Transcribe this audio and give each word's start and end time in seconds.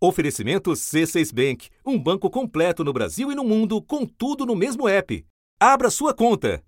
Oferecimento 0.00 0.70
C6 0.70 1.34
Bank, 1.34 1.70
um 1.84 1.98
banco 1.98 2.30
completo 2.30 2.84
no 2.84 2.92
Brasil 2.92 3.32
e 3.32 3.34
no 3.34 3.42
mundo, 3.42 3.82
com 3.82 4.06
tudo 4.06 4.46
no 4.46 4.54
mesmo 4.54 4.88
app. 4.88 5.26
Abra 5.58 5.90
sua 5.90 6.14
conta. 6.14 6.62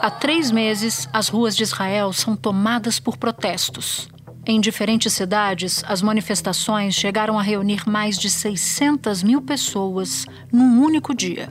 Há 0.00 0.10
três 0.10 0.50
meses, 0.50 1.08
as 1.12 1.28
ruas 1.28 1.54
de 1.54 1.62
Israel 1.62 2.12
são 2.12 2.34
tomadas 2.34 2.98
por 2.98 3.16
protestos. 3.16 4.08
Em 4.44 4.60
diferentes 4.60 5.12
cidades, 5.12 5.84
as 5.86 6.02
manifestações 6.02 6.94
chegaram 6.94 7.38
a 7.38 7.42
reunir 7.42 7.88
mais 7.88 8.18
de 8.18 8.28
600 8.28 9.22
mil 9.22 9.40
pessoas 9.40 10.26
num 10.52 10.82
único 10.82 11.14
dia. 11.14 11.48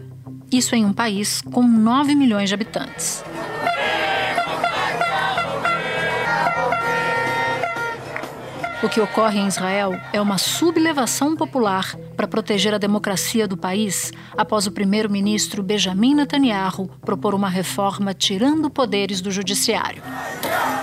Isso 0.51 0.75
em 0.75 0.83
um 0.83 0.91
país 0.91 1.41
com 1.41 1.63
9 1.63 2.13
milhões 2.13 2.49
de 2.49 2.53
habitantes. 2.53 3.23
O 8.83 8.89
que 8.89 8.99
ocorre 8.99 9.39
em 9.39 9.47
Israel 9.47 9.91
é 10.11 10.19
uma 10.19 10.39
sublevação 10.39 11.35
popular 11.35 11.95
para 12.17 12.27
proteger 12.27 12.73
a 12.73 12.79
democracia 12.79 13.47
do 13.47 13.55
país 13.55 14.11
após 14.35 14.65
o 14.65 14.71
primeiro-ministro 14.71 15.61
Benjamin 15.61 16.15
Netanyahu 16.15 16.89
propor 17.05 17.35
uma 17.35 17.47
reforma 17.47 18.11
tirando 18.11 18.71
poderes 18.71 19.21
do 19.21 19.29
judiciário. 19.29 20.01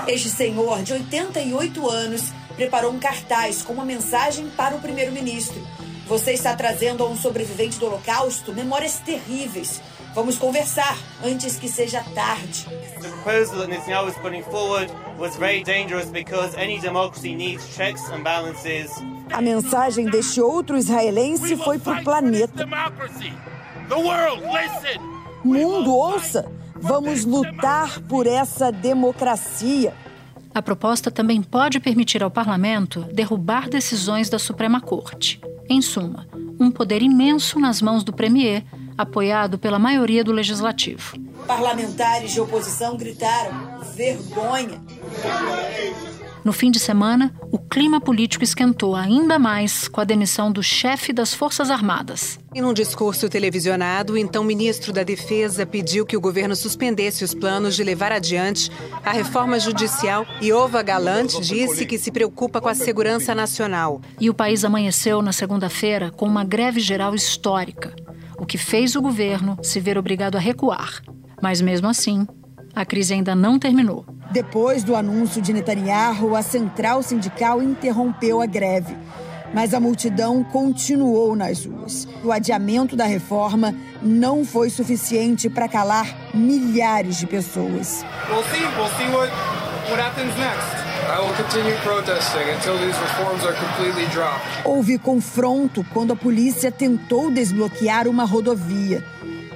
Este 0.07 0.29
senhor, 0.29 0.80
de 0.84 0.93
88 0.93 1.91
anos, 1.91 2.33
preparou 2.55 2.93
um 2.93 3.01
cartaz 3.01 3.62
com 3.62 3.73
uma 3.73 3.84
mensagem 3.84 4.49
para 4.57 4.77
o 4.77 4.80
primeiro-ministro. 4.80 5.60
Você 6.07 6.33
está 6.33 6.55
trazendo 6.55 7.02
a 7.02 7.09
um 7.09 7.16
sobrevivente 7.16 7.80
do 7.80 7.87
Holocausto 7.87 8.52
memórias 8.52 9.01
terríveis 9.01 9.83
Vamos 10.15 10.37
conversar 10.37 10.99
antes 11.23 11.57
que 11.57 11.69
seja 11.69 12.02
tarde. 12.15 12.66
The 13.01 13.09
proposal 13.09 13.59
that 13.59 13.71
Netanyahu 13.71 14.07
was 14.07 14.16
putting 14.16 14.43
forward 14.43 14.91
was 15.18 15.37
very 15.37 15.63
dangerous 15.63 16.10
because 16.10 16.57
any 16.57 16.80
democracy 16.80 17.35
needs 17.35 17.65
checks 17.77 18.09
and 18.10 18.24
balances. 18.24 18.91
A 19.32 19.41
mensagem 19.41 20.07
deste 20.07 20.41
outro 20.41 20.77
israelense 20.77 21.57
foi 21.57 21.79
para 21.79 22.01
o 22.01 22.04
planeta. 22.04 22.66
Mundo, 25.45 25.95
ouça! 25.95 26.51
Vamos 26.80 27.24
lutar 27.24 28.01
por 28.02 28.26
essa 28.26 28.71
democracia. 28.73 29.95
A 30.54 30.63
proposta 30.63 31.10
também 31.10 31.43
pode 31.43 31.79
permitir 31.79 32.23
ao 32.23 32.30
parlamento 32.30 33.02
derrubar 33.13 33.69
decisões 33.69 34.29
da 34.29 34.38
Suprema 34.38 34.80
Corte. 34.80 35.41
Em 35.69 35.80
suma, 35.82 36.26
um 36.59 36.71
poder 36.71 37.02
imenso 37.02 37.60
nas 37.60 37.82
mãos 37.82 38.02
do 38.02 38.13
premier 38.13 38.65
apoiado 38.99 39.59
pela 39.59 39.79
maioria 39.79 40.24
do 40.24 40.32
legislativo. 40.32 41.16
Parlamentares 41.46 42.32
de 42.32 42.41
oposição 42.41 42.96
gritaram: 42.96 43.80
vergonha! 43.95 44.82
No 46.45 46.52
fim 46.52 46.71
de 46.71 46.80
semana, 46.80 47.35
o 47.52 47.59
clima 47.59 48.01
político 48.01 48.43
esquentou 48.43 48.96
ainda 48.96 49.38
mais 49.38 49.87
com 49.87 50.01
a 50.01 50.04
demissão 50.04 50.51
do 50.51 50.63
chefe 50.63 51.13
das 51.13 51.35
Forças 51.35 51.71
Armadas. 51.71 52.38
Em 52.54 52.65
um 52.65 52.73
discurso 52.73 53.29
televisionado, 53.29 54.15
o 54.15 54.16
então 54.16 54.43
ministro 54.43 54.91
da 54.91 55.02
Defesa 55.02 55.66
pediu 55.66 56.07
que 56.07 56.16
o 56.16 56.21
governo 56.21 56.57
suspendesse 56.57 57.23
os 57.23 57.35
planos 57.35 57.76
de 57.76 57.85
levar 57.85 58.13
adiante 58.13 58.71
a 59.04 59.13
reforma 59.13 59.60
judicial 59.60 60.26
e 60.41 60.51
Ova 60.51 60.82
Galante 60.82 61.41
disse 61.41 61.85
que 61.85 61.99
se 61.99 62.10
preocupa 62.10 62.60
com 62.60 62.69
a 62.69 62.74
segurança 62.74 63.35
nacional. 63.35 64.00
E 64.19 64.31
o 64.31 64.34
país 64.34 64.65
amanheceu 64.65 65.21
na 65.21 65.32
segunda-feira 65.32 66.10
com 66.10 66.25
uma 66.25 66.44
greve 66.44 66.81
geral 66.81 67.15
histórica 67.15 67.94
o 68.39 68.47
que 68.47 68.56
fez 68.56 68.94
o 68.94 69.03
governo 69.03 69.59
se 69.62 69.81
ver 69.81 69.99
obrigado 69.99 70.37
a 70.37 70.41
recuar. 70.41 71.03
Mas 71.43 71.61
mesmo 71.61 71.89
assim, 71.89 72.27
a 72.75 72.84
crise 72.84 73.15
ainda 73.15 73.34
não 73.34 73.59
terminou. 73.59 74.06
Depois 74.31 74.84
do 74.84 74.94
anúncio 74.94 75.41
de 75.43 75.53
Netanyahu, 75.53 76.37
a 76.37 76.43
central 76.43 77.03
sindical 77.03 77.62
interrompeu 77.62 78.41
a 78.41 78.47
greve. 78.47 78.97
Mas 79.53 79.72
a 79.72 79.81
multidão 79.81 80.44
continuou 80.44 81.34
nas 81.34 81.65
ruas. 81.65 82.06
O 82.22 82.31
adiamento 82.31 82.94
da 82.94 83.06
reforma 83.06 83.75
não 84.03 84.44
foi 84.44 84.69
suficiente 84.69 85.48
para 85.48 85.66
calar 85.66 86.06
milhares 86.34 87.16
de 87.16 87.27
pessoas. 87.27 88.04
We'll 88.28 88.44
see. 88.44 88.65
We'll 88.77 88.91
see 88.98 89.09
what, 89.10 89.32
what 89.91 90.00
happens 90.00 90.37
next. 90.37 90.88
Houve 94.62 94.98
confronto 94.98 95.82
quando 95.92 96.12
a 96.12 96.16
polícia 96.16 96.70
tentou 96.70 97.30
desbloquear 97.30 98.06
uma 98.06 98.26
rodovia. 98.26 99.02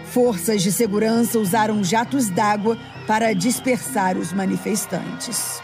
Forças 0.06 0.62
de 0.62 0.72
segurança 0.72 1.38
usaram 1.38 1.84
jatos 1.84 2.30
d'água 2.30 2.78
para 3.06 3.34
dispersar 3.34 4.16
os 4.16 4.32
manifestantes. 4.32 5.60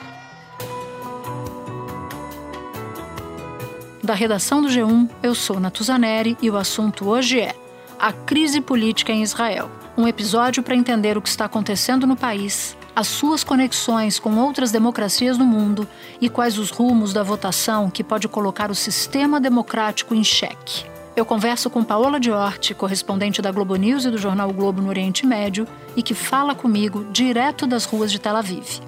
Da 4.03 4.13
redação 4.13 4.61
do 4.61 4.69
G1, 4.69 5.09
eu 5.23 5.35
sou 5.35 5.59
Natuzaneri 5.59 6.37
e 6.43 6.51
o 6.51 6.57
assunto 6.59 7.09
hoje 7.09 7.41
é 7.41 7.55
a 7.99 8.13
crise 8.13 8.61
política 8.61 9.11
em 9.11 9.23
Israel. 9.23 9.71
Um 9.97 10.07
episódio 10.07 10.63
para 10.63 10.77
entender 10.77 11.17
o 11.17 11.23
que 11.23 11.29
está 11.31 11.47
acontecendo 11.47 12.07
no 12.07 12.15
país 12.15 12.78
as 12.99 13.07
suas 13.07 13.45
conexões 13.45 14.19
com 14.19 14.37
outras 14.39 14.73
democracias 14.73 15.39
no 15.39 15.47
mundo 15.47 15.87
e 16.21 16.29
quais 16.29 16.59
os 16.59 16.71
rumos 16.71 17.13
da 17.13 17.23
votação 17.23 17.89
que 17.89 18.03
pode 18.03 18.27
colocar 18.27 18.73
o 18.73 18.75
sistema 18.75 19.41
democrático 19.41 20.17
em 20.17 20.25
xeque. 20.25 20.85
Eu 21.15 21.25
converso 21.25 21.71
com 21.71 21.85
Paola 21.85 22.19
Diorti, 22.19 22.75
correspondente 22.75 23.41
da 23.41 23.53
Globo 23.53 23.77
News 23.77 24.05
e 24.05 24.11
do 24.11 24.19
jornal 24.19 24.51
o 24.51 24.53
Globo 24.53 24.83
no 24.83 24.89
Oriente 24.89 25.25
Médio, 25.25 25.65
e 25.95 26.03
que 26.03 26.13
fala 26.13 26.57
comigo 26.57 27.07
direto 27.13 27.69
das 27.69 27.85
ruas 27.85 28.11
de 28.11 28.19
Tel 28.19 28.35
Aviv. 28.35 28.81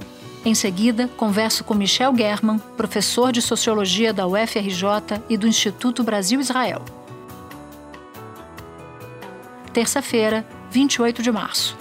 Em 0.45 0.57
seguida, 0.57 1.09
converso 1.17 1.63
com 1.63 1.73
Michel 1.73 2.13
German, 2.17 2.59
professor 2.77 3.31
de 3.31 3.41
sociologia 3.41 4.13
da 4.13 4.27
UFRJ 4.27 5.23
e 5.29 5.37
do 5.37 5.47
Instituto 5.47 6.03
Brasil-Israel. 6.03 6.83
Terça-feira, 9.73 10.45
28 10.69 11.23
de 11.23 11.31
março. 11.31 11.80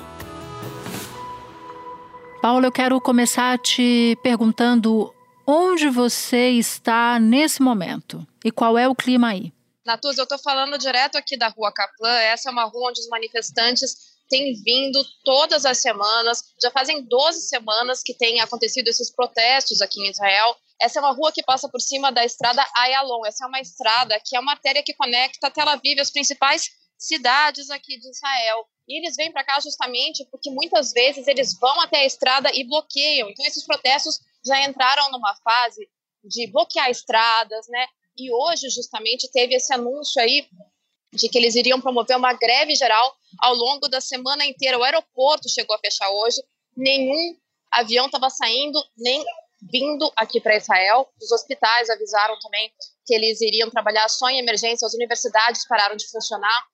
Paula, 2.41 2.67
eu 2.67 2.71
quero 2.71 3.01
começar 3.01 3.59
te 3.59 4.17
perguntando 4.23 5.13
onde 5.45 5.89
você 5.89 6.51
está 6.51 7.19
nesse 7.19 7.61
momento 7.61 8.25
e 8.45 8.49
qual 8.49 8.77
é 8.77 8.87
o 8.87 8.95
clima 8.95 9.31
aí. 9.31 9.51
Natuz, 9.85 10.17
eu 10.17 10.23
estou 10.23 10.39
falando 10.39 10.77
direto 10.77 11.17
aqui 11.17 11.35
da 11.35 11.49
Rua 11.49 11.73
Caplan. 11.73 12.17
Essa 12.19 12.47
é 12.47 12.51
uma 12.51 12.63
rua 12.63 12.91
onde 12.91 13.01
os 13.01 13.09
manifestantes 13.09 13.93
têm 14.29 14.53
vindo 14.63 15.03
todas 15.25 15.65
as 15.65 15.79
semanas. 15.79 16.41
Já 16.61 16.71
fazem 16.71 17.03
12 17.03 17.41
semanas 17.41 18.01
que 18.01 18.13
têm 18.13 18.39
acontecido 18.39 18.87
esses 18.87 19.13
protestos 19.13 19.81
aqui 19.81 19.99
em 19.99 20.09
Israel. 20.09 20.55
Essa 20.81 20.99
é 20.99 21.01
uma 21.01 21.11
rua 21.11 21.33
que 21.33 21.43
passa 21.43 21.67
por 21.67 21.81
cima 21.81 22.09
da 22.09 22.23
estrada 22.23 22.65
Ayalon. 22.73 23.25
Essa 23.25 23.43
é 23.43 23.47
uma 23.47 23.59
estrada 23.59 24.17
que 24.23 24.37
é 24.37 24.39
uma 24.39 24.53
artéria 24.53 24.81
que 24.81 24.93
conecta 24.93 25.51
Tel 25.51 25.67
Aviv 25.67 25.99
as 25.99 26.09
principais 26.09 26.69
cidades 26.99 27.69
aqui 27.69 27.97
de 27.97 28.09
Israel. 28.09 28.67
E 28.87 28.99
eles 28.99 29.15
vêm 29.15 29.31
para 29.31 29.43
cá 29.43 29.59
justamente 29.61 30.25
porque 30.29 30.51
muitas 30.51 30.91
vezes 30.91 31.25
eles 31.27 31.57
vão 31.57 31.79
até 31.81 31.99
a 31.99 32.05
estrada 32.05 32.51
e 32.53 32.63
bloqueiam. 32.65 33.29
Então 33.29 33.45
esses 33.45 33.65
protestos 33.65 34.19
já 34.45 34.61
entraram 34.65 35.09
numa 35.11 35.33
fase 35.37 35.87
de 36.23 36.47
bloquear 36.47 36.89
estradas, 36.89 37.67
né? 37.69 37.87
E 38.17 38.31
hoje 38.33 38.69
justamente 38.69 39.31
teve 39.31 39.55
esse 39.55 39.73
anúncio 39.73 40.21
aí 40.21 40.45
de 41.13 41.29
que 41.29 41.37
eles 41.37 41.55
iriam 41.55 41.79
promover 41.79 42.17
uma 42.17 42.33
greve 42.33 42.75
geral 42.75 43.15
ao 43.39 43.55
longo 43.55 43.87
da 43.87 44.01
semana 44.01 44.45
inteira. 44.45 44.77
O 44.77 44.83
aeroporto 44.83 45.49
chegou 45.49 45.75
a 45.75 45.79
fechar 45.79 46.09
hoje, 46.09 46.43
nenhum 46.75 47.37
avião 47.71 48.07
estava 48.07 48.29
saindo 48.29 48.83
nem 48.97 49.23
vindo 49.71 50.11
aqui 50.15 50.41
para 50.41 50.57
Israel. 50.57 51.09
Os 51.21 51.31
hospitais 51.31 51.89
avisaram 51.89 52.37
também 52.39 52.71
que 53.05 53.13
eles 53.13 53.39
iriam 53.41 53.69
trabalhar 53.69 54.07
só 54.09 54.29
em 54.29 54.39
emergência, 54.39 54.85
as 54.85 54.93
universidades 54.93 55.67
pararam 55.67 55.95
de 55.95 56.07
funcionar 56.09 56.67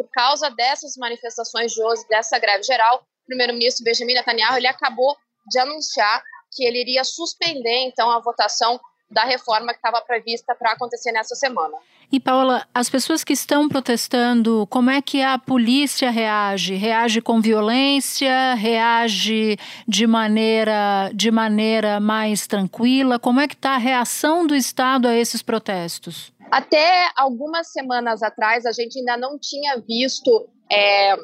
por 0.00 0.08
causa 0.12 0.48
dessas 0.50 0.96
manifestações 0.96 1.72
de 1.72 1.82
hoje, 1.82 2.02
dessa 2.08 2.38
greve 2.38 2.62
geral, 2.62 2.96
o 2.96 3.26
primeiro-ministro 3.26 3.84
Benjamin 3.84 4.14
Netanyahu 4.14 4.56
ele 4.56 4.66
acabou 4.66 5.14
de 5.50 5.58
anunciar 5.58 6.22
que 6.50 6.64
ele 6.64 6.80
iria 6.80 7.04
suspender 7.04 7.84
então 7.84 8.10
a 8.10 8.18
votação 8.18 8.80
da 9.10 9.24
reforma 9.24 9.72
que 9.72 9.78
estava 9.78 10.00
prevista 10.00 10.54
para 10.54 10.72
acontecer 10.72 11.12
nessa 11.12 11.34
semana. 11.34 11.76
E 12.10 12.18
Paula, 12.18 12.66
as 12.74 12.88
pessoas 12.88 13.22
que 13.22 13.32
estão 13.32 13.68
protestando, 13.68 14.66
como 14.70 14.88
é 14.88 15.02
que 15.02 15.20
a 15.20 15.38
polícia 15.38 16.10
reage? 16.10 16.74
Reage 16.74 17.20
com 17.20 17.40
violência? 17.40 18.54
Reage 18.54 19.58
de 19.86 20.06
maneira 20.06 21.10
de 21.12 21.30
maneira 21.30 22.00
mais 22.00 22.46
tranquila? 22.46 23.18
Como 23.18 23.38
é 23.38 23.46
que 23.46 23.54
está 23.54 23.72
a 23.72 23.78
reação 23.78 24.46
do 24.46 24.54
Estado 24.54 25.06
a 25.06 25.14
esses 25.14 25.42
protestos? 25.42 26.32
Até 26.50 27.08
algumas 27.16 27.70
semanas 27.72 28.22
atrás, 28.22 28.66
a 28.66 28.72
gente 28.72 28.98
ainda 28.98 29.16
não 29.16 29.38
tinha 29.38 29.76
visto 29.78 30.48
é, 30.70 31.16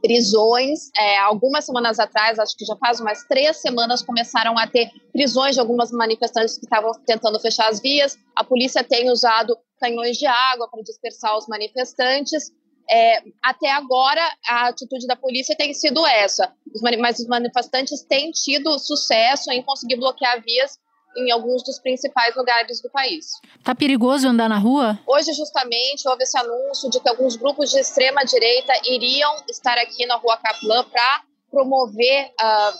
prisões. 0.00 0.90
É, 0.96 1.18
algumas 1.18 1.64
semanas 1.64 1.98
atrás, 1.98 2.38
acho 2.38 2.56
que 2.56 2.64
já 2.64 2.76
faz 2.76 3.00
umas 3.00 3.24
três 3.24 3.56
semanas, 3.58 4.02
começaram 4.02 4.58
a 4.58 4.66
ter 4.66 4.90
prisões 5.12 5.54
de 5.54 5.60
algumas 5.60 5.90
manifestantes 5.90 6.58
que 6.58 6.64
estavam 6.64 6.92
tentando 7.06 7.38
fechar 7.40 7.68
as 7.68 7.80
vias. 7.80 8.18
A 8.36 8.44
polícia 8.44 8.82
tem 8.82 9.10
usado 9.10 9.56
canhões 9.80 10.16
de 10.16 10.26
água 10.26 10.68
para 10.68 10.82
dispersar 10.82 11.36
os 11.36 11.46
manifestantes. 11.46 12.52
É, 12.90 13.22
até 13.42 13.70
agora, 13.70 14.20
a 14.46 14.68
atitude 14.68 15.06
da 15.06 15.16
polícia 15.16 15.56
tem 15.56 15.72
sido 15.72 16.04
essa, 16.06 16.52
mas 16.98 17.18
os 17.20 17.26
manifestantes 17.26 18.02
têm 18.02 18.32
tido 18.32 18.78
sucesso 18.78 19.50
em 19.52 19.62
conseguir 19.62 19.96
bloquear 19.96 20.42
vias 20.42 20.78
em 21.16 21.30
alguns 21.30 21.62
dos 21.62 21.78
principais 21.78 22.34
lugares 22.34 22.80
do 22.80 22.90
país. 22.90 23.26
Tá 23.64 23.74
perigoso 23.74 24.28
andar 24.28 24.48
na 24.48 24.58
rua? 24.58 24.98
Hoje, 25.06 25.32
justamente, 25.32 26.08
houve 26.08 26.22
esse 26.22 26.38
anúncio 26.38 26.90
de 26.90 27.00
que 27.00 27.08
alguns 27.08 27.36
grupos 27.36 27.70
de 27.70 27.78
extrema 27.78 28.24
direita 28.24 28.72
iriam 28.84 29.34
estar 29.48 29.76
aqui 29.78 30.06
na 30.06 30.16
Rua 30.16 30.36
Caplan 30.38 30.84
para 30.84 31.22
promover 31.50 32.26
uh, 32.26 32.78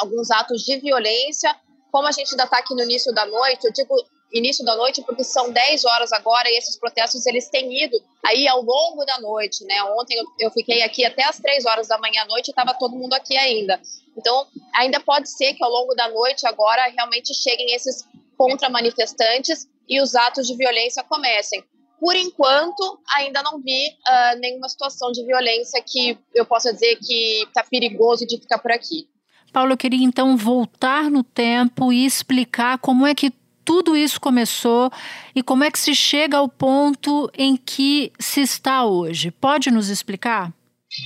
alguns 0.00 0.30
atos 0.30 0.62
de 0.62 0.78
violência. 0.78 1.54
Como 1.90 2.06
a 2.06 2.12
gente 2.12 2.30
ainda 2.32 2.44
está 2.44 2.58
aqui 2.58 2.74
no 2.74 2.82
início 2.82 3.12
da 3.14 3.24
noite, 3.24 3.64
eu 3.64 3.72
digo 3.72 3.94
início 4.32 4.64
da 4.64 4.76
noite 4.76 5.02
porque 5.02 5.24
são 5.24 5.50
10 5.50 5.84
horas 5.84 6.12
agora 6.12 6.48
e 6.48 6.58
esses 6.58 6.76
protestos 6.76 7.24
eles 7.26 7.48
têm 7.48 7.84
ido 7.84 7.96
aí 8.24 8.46
ao 8.48 8.62
longo 8.62 9.04
da 9.04 9.20
noite, 9.20 9.64
né? 9.64 9.82
Ontem 9.98 10.16
eu, 10.38 10.50
fiquei 10.50 10.82
aqui 10.82 11.04
até 11.04 11.24
as 11.24 11.38
3 11.38 11.64
horas 11.64 11.88
da 11.88 11.98
manhã 11.98 12.22
à 12.22 12.26
noite 12.26 12.48
e 12.48 12.50
estava 12.50 12.74
todo 12.74 12.96
mundo 12.96 13.14
aqui 13.14 13.36
ainda. 13.36 13.80
Então, 14.16 14.46
ainda 14.74 14.98
pode 15.00 15.30
ser 15.30 15.54
que 15.54 15.62
ao 15.62 15.70
longo 15.70 15.94
da 15.94 16.08
noite 16.08 16.46
agora 16.46 16.86
realmente 16.88 17.34
cheguem 17.34 17.74
esses 17.74 18.04
contra-manifestantes 18.36 19.68
e 19.88 20.00
os 20.00 20.14
atos 20.14 20.46
de 20.46 20.56
violência 20.56 21.02
comecem. 21.04 21.62
Por 21.98 22.14
enquanto, 22.14 22.98
ainda 23.14 23.42
não 23.42 23.60
vi 23.60 23.88
uh, 23.88 24.38
nenhuma 24.38 24.68
situação 24.68 25.10
de 25.12 25.24
violência 25.24 25.82
que 25.84 26.18
eu 26.34 26.44
possa 26.44 26.72
dizer 26.72 26.96
que 26.96 27.44
está 27.44 27.64
perigoso 27.64 28.26
de 28.26 28.38
ficar 28.38 28.58
por 28.58 28.70
aqui. 28.70 29.08
Paulo, 29.52 29.72
eu 29.72 29.76
queria 29.78 30.04
então 30.04 30.36
voltar 30.36 31.10
no 31.10 31.22
tempo 31.22 31.90
e 31.90 32.04
explicar 32.04 32.78
como 32.78 33.06
é 33.06 33.14
que 33.14 33.32
tudo 33.66 33.96
isso 33.96 34.20
começou 34.20 34.90
e 35.34 35.42
como 35.42 35.64
é 35.64 35.70
que 35.72 35.78
se 35.78 35.92
chega 35.92 36.38
ao 36.38 36.48
ponto 36.48 37.28
em 37.36 37.56
que 37.56 38.12
se 38.18 38.40
está 38.40 38.84
hoje. 38.84 39.32
Pode 39.32 39.72
nos 39.72 39.88
explicar? 39.88 40.52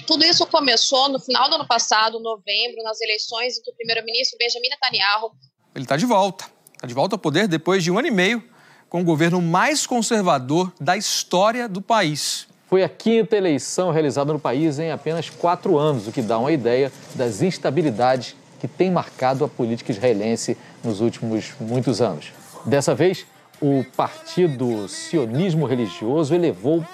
Tudo 0.07 0.25
isso 0.25 0.47
começou 0.47 1.09
no 1.09 1.19
final 1.19 1.49
do 1.49 1.55
ano 1.55 1.67
passado, 1.67 2.21
novembro, 2.21 2.83
nas 2.85 3.01
eleições 3.01 3.57
em 3.57 3.62
que 3.62 3.71
o 3.71 3.75
primeiro-ministro 3.75 4.39
Benjamin 4.39 4.69
Netanyahu. 4.69 5.33
Ele 5.75 5.85
está 5.85 5.97
de 5.97 6.05
volta. 6.05 6.45
Está 6.75 6.87
de 6.87 6.93
volta 6.93 7.15
ao 7.15 7.19
poder 7.19 7.49
depois 7.49 7.83
de 7.83 7.91
um 7.91 7.99
ano 7.99 8.09
e 8.09 8.11
meio 8.11 8.45
com 8.91 9.01
o 9.01 9.05
governo 9.05 9.41
mais 9.41 9.87
conservador 9.87 10.71
da 10.79 10.97
história 10.97 11.67
do 11.67 11.81
país. 11.81 12.47
Foi 12.69 12.85
a 12.85 12.89
quinta 12.89 13.37
eleição 13.37 13.91
realizada 13.91 14.33
no 14.33 14.39
país 14.39 14.79
em 14.79 14.91
apenas 14.91 15.31
quatro 15.31 15.79
anos, 15.79 16.06
o 16.06 16.13
que 16.13 16.21
dá 16.21 16.39
uma 16.39 16.53
ideia 16.53 16.93
das 17.15 17.41
instabilidades 17.41 18.37
que 18.61 18.69
tem 18.69 18.91
marcado 18.91 19.45
a 19.45 19.49
política 19.49 19.91
israelense 19.91 20.59
nos 20.85 21.01
últimos 21.01 21.53
muitos 21.59 22.03
anos. 22.03 22.40
Dessa 22.65 22.95
vez, 22.95 23.27
o 23.61 23.85
partido 23.97 24.89
sionismo 24.89 25.67
religioso 25.67 26.35
elevou 26.35 26.85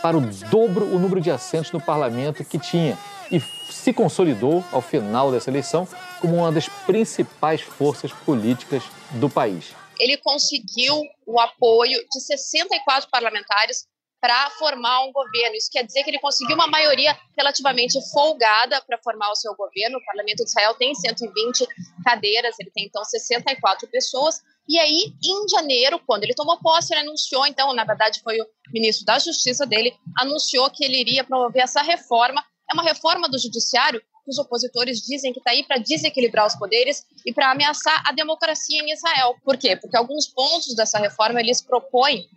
para 0.00 0.16
o 0.16 0.20
dobro 0.20 0.84
o 0.84 0.98
número 0.98 1.20
de 1.20 1.30
assentos 1.30 1.72
no 1.72 1.80
parlamento 1.80 2.44
que 2.44 2.58
tinha 2.58 2.96
e 3.30 3.40
se 3.40 3.92
consolidou, 3.92 4.64
ao 4.72 4.80
final 4.80 5.30
dessa 5.30 5.50
eleição, 5.50 5.86
como 6.20 6.36
uma 6.36 6.52
das 6.52 6.68
principais 6.68 7.60
forças 7.60 8.12
políticas 8.12 8.82
do 9.12 9.28
país. 9.28 9.74
Ele 9.98 10.16
conseguiu 10.18 11.02
o 11.26 11.38
apoio 11.40 12.00
de 12.10 12.20
64 12.20 13.10
parlamentares 13.10 13.86
para 14.20 14.50
formar 14.50 15.04
um 15.04 15.12
governo. 15.12 15.56
Isso 15.56 15.70
quer 15.70 15.84
dizer 15.84 16.02
que 16.02 16.10
ele 16.10 16.18
conseguiu 16.18 16.54
uma 16.54 16.66
maioria 16.66 17.16
relativamente 17.36 17.98
folgada 18.10 18.80
para 18.82 18.98
formar 18.98 19.30
o 19.30 19.36
seu 19.36 19.54
governo. 19.54 19.98
O 19.98 20.04
parlamento 20.04 20.44
de 20.44 20.50
Israel 20.50 20.74
tem 20.74 20.94
120 20.94 21.66
cadeiras, 22.04 22.56
ele 22.58 22.70
tem 22.70 22.86
então 22.86 23.04
64 23.04 23.88
pessoas. 23.88 24.42
E 24.68 24.78
aí, 24.78 25.14
em 25.24 25.48
janeiro, 25.48 25.98
quando 26.06 26.24
ele 26.24 26.34
tomou 26.34 26.58
posse, 26.58 26.92
ele 26.92 27.00
anunciou, 27.00 27.46
então, 27.46 27.72
na 27.72 27.84
verdade, 27.84 28.20
foi 28.22 28.38
o 28.38 28.46
ministro 28.70 29.06
da 29.06 29.18
Justiça 29.18 29.64
dele, 29.64 29.94
anunciou 30.18 30.70
que 30.70 30.84
ele 30.84 31.00
iria 31.00 31.24
promover 31.24 31.62
essa 31.62 31.80
reforma. 31.80 32.44
É 32.70 32.74
uma 32.74 32.82
reforma 32.82 33.28
do 33.30 33.38
judiciário 33.38 33.98
que 33.98 34.30
os 34.30 34.38
opositores 34.38 35.00
dizem 35.00 35.32
que 35.32 35.38
está 35.38 35.52
aí 35.52 35.64
para 35.64 35.78
desequilibrar 35.78 36.46
os 36.46 36.54
poderes 36.54 37.02
e 37.24 37.32
para 37.32 37.50
ameaçar 37.50 38.02
a 38.06 38.12
democracia 38.12 38.82
em 38.82 38.92
Israel. 38.92 39.36
Por 39.42 39.56
quê? 39.56 39.74
Porque 39.74 39.96
alguns 39.96 40.26
pontos 40.26 40.76
dessa 40.76 40.98
reforma 40.98 41.40
eles 41.40 41.62
propõem, 41.62 42.28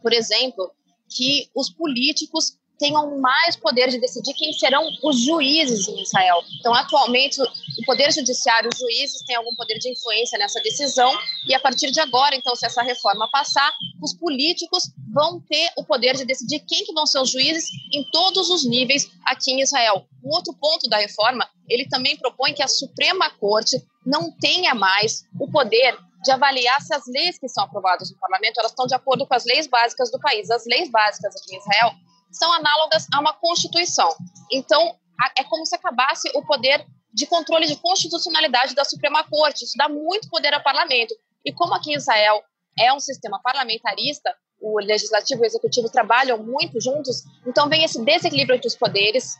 por 0.00 0.12
exemplo, 0.12 0.70
que 1.10 1.50
os 1.56 1.70
políticos 1.70 2.56
tenham 2.78 3.18
mais 3.18 3.56
poder 3.56 3.88
de 3.88 3.98
decidir 3.98 4.34
quem 4.34 4.52
serão 4.52 4.88
os 5.02 5.20
juízes 5.20 5.86
em 5.88 6.02
Israel. 6.02 6.42
Então, 6.58 6.74
atualmente, 6.74 7.40
o 7.40 7.84
poder 7.86 8.12
judiciário, 8.12 8.68
os 8.72 8.78
juízes 8.78 9.22
têm 9.22 9.36
algum 9.36 9.54
poder 9.54 9.78
de 9.78 9.90
influência 9.90 10.38
nessa 10.38 10.60
decisão, 10.60 11.12
e 11.46 11.54
a 11.54 11.60
partir 11.60 11.90
de 11.90 12.00
agora, 12.00 12.34
então, 12.34 12.54
se 12.56 12.66
essa 12.66 12.82
reforma 12.82 13.28
passar, 13.30 13.72
os 14.02 14.12
políticos 14.14 14.90
vão 15.12 15.40
ter 15.40 15.70
o 15.76 15.84
poder 15.84 16.16
de 16.16 16.24
decidir 16.24 16.60
quem 16.66 16.84
que 16.84 16.92
vão 16.92 17.06
ser 17.06 17.20
os 17.20 17.30
juízes 17.30 17.68
em 17.92 18.04
todos 18.10 18.50
os 18.50 18.64
níveis 18.64 19.08
aqui 19.24 19.52
em 19.52 19.60
Israel. 19.60 20.06
Um 20.24 20.30
outro 20.30 20.54
ponto 20.54 20.88
da 20.88 20.98
reforma, 20.98 21.48
ele 21.68 21.88
também 21.88 22.16
propõe 22.16 22.52
que 22.52 22.62
a 22.62 22.68
Suprema 22.68 23.30
Corte 23.30 23.80
não 24.04 24.30
tenha 24.32 24.74
mais 24.74 25.24
o 25.40 25.50
poder 25.50 25.96
de 26.24 26.30
avaliar 26.32 26.80
se 26.80 26.94
as 26.94 27.04
leis 27.06 27.38
que 27.38 27.48
são 27.48 27.64
aprovadas 27.64 28.10
no 28.10 28.18
parlamento 28.18 28.58
elas 28.58 28.72
estão 28.72 28.86
de 28.86 28.94
acordo 28.94 29.26
com 29.26 29.34
as 29.34 29.44
leis 29.44 29.66
básicas 29.66 30.10
do 30.10 30.18
país. 30.18 30.50
As 30.50 30.64
leis 30.64 30.90
básicas 30.90 31.36
aqui 31.36 31.54
em 31.54 31.58
Israel 31.58 31.92
são 32.36 32.52
análogas 32.52 33.06
a 33.12 33.20
uma 33.20 33.32
constituição. 33.32 34.08
Então, 34.50 34.96
é 35.38 35.44
como 35.44 35.64
se 35.64 35.74
acabasse 35.74 36.30
o 36.34 36.44
poder 36.44 36.84
de 37.12 37.26
controle 37.26 37.66
de 37.66 37.76
constitucionalidade 37.76 38.74
da 38.74 38.84
Suprema 38.84 39.22
Corte. 39.24 39.64
Isso 39.64 39.76
dá 39.76 39.88
muito 39.88 40.28
poder 40.28 40.52
ao 40.52 40.62
parlamento. 40.62 41.14
E 41.44 41.52
como 41.52 41.74
aqui 41.74 41.92
em 41.92 41.96
Israel 41.96 42.42
é 42.78 42.92
um 42.92 42.98
sistema 42.98 43.40
parlamentarista, 43.40 44.34
o 44.60 44.80
legislativo 44.80 45.42
e 45.42 45.44
o 45.44 45.46
executivo 45.46 45.88
trabalham 45.88 46.42
muito 46.42 46.80
juntos, 46.80 47.22
então 47.46 47.68
vem 47.68 47.84
esse 47.84 48.02
desequilíbrio 48.02 48.56
entre 48.56 48.66
os 48.66 48.74
poderes, 48.74 49.36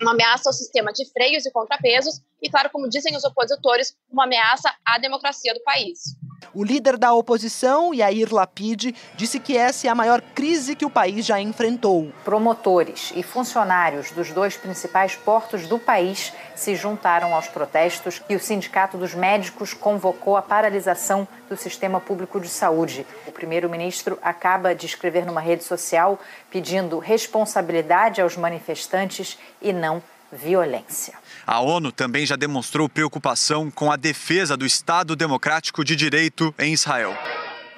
uma 0.00 0.12
ameaça 0.12 0.48
ao 0.48 0.52
sistema 0.52 0.92
de 0.92 1.04
freios 1.10 1.44
e 1.44 1.50
contrapesos, 1.50 2.20
e, 2.40 2.48
claro, 2.48 2.70
como 2.70 2.88
dizem 2.88 3.16
os 3.16 3.24
opositores, 3.24 3.96
uma 4.10 4.24
ameaça 4.24 4.72
à 4.86 4.98
democracia 4.98 5.52
do 5.54 5.62
país. 5.62 5.98
O 6.54 6.64
líder 6.64 6.96
da 6.96 7.12
oposição, 7.12 7.92
Yair 7.92 8.32
Lapid, 8.32 8.94
disse 9.14 9.38
que 9.38 9.56
essa 9.56 9.86
é 9.86 9.90
a 9.90 9.94
maior 9.94 10.22
crise 10.34 10.74
que 10.74 10.84
o 10.84 10.90
país 10.90 11.26
já 11.26 11.40
enfrentou. 11.40 12.10
Promotores 12.24 13.12
e 13.14 13.22
funcionários 13.22 14.10
dos 14.10 14.30
dois 14.30 14.56
principais 14.56 15.14
portos 15.14 15.66
do 15.66 15.78
país 15.78 16.32
se 16.56 16.74
juntaram 16.74 17.34
aos 17.34 17.48
protestos 17.48 18.22
e 18.28 18.34
o 18.34 18.40
Sindicato 18.40 18.96
dos 18.96 19.14
Médicos 19.14 19.74
convocou 19.74 20.36
a 20.36 20.42
paralisação 20.42 21.28
do 21.48 21.56
sistema 21.56 22.00
público 22.00 22.40
de 22.40 22.48
saúde. 22.48 23.06
O 23.26 23.32
primeiro-ministro 23.32 24.18
acaba 24.22 24.74
de 24.74 24.86
escrever 24.86 25.26
numa 25.26 25.40
rede 25.40 25.64
social 25.64 26.18
pedindo 26.50 26.98
responsabilidade 26.98 28.20
aos 28.20 28.36
manifestantes 28.36 29.38
e 29.60 29.72
não 29.72 30.02
violência. 30.32 31.14
A 31.50 31.60
ONU 31.60 31.90
também 31.90 32.26
já 32.26 32.36
demonstrou 32.36 32.90
preocupação 32.90 33.70
com 33.70 33.90
a 33.90 33.96
defesa 33.96 34.54
do 34.54 34.66
Estado 34.66 35.16
Democrático 35.16 35.82
de 35.82 35.96
Direito 35.96 36.54
em 36.58 36.74
Israel. 36.74 37.16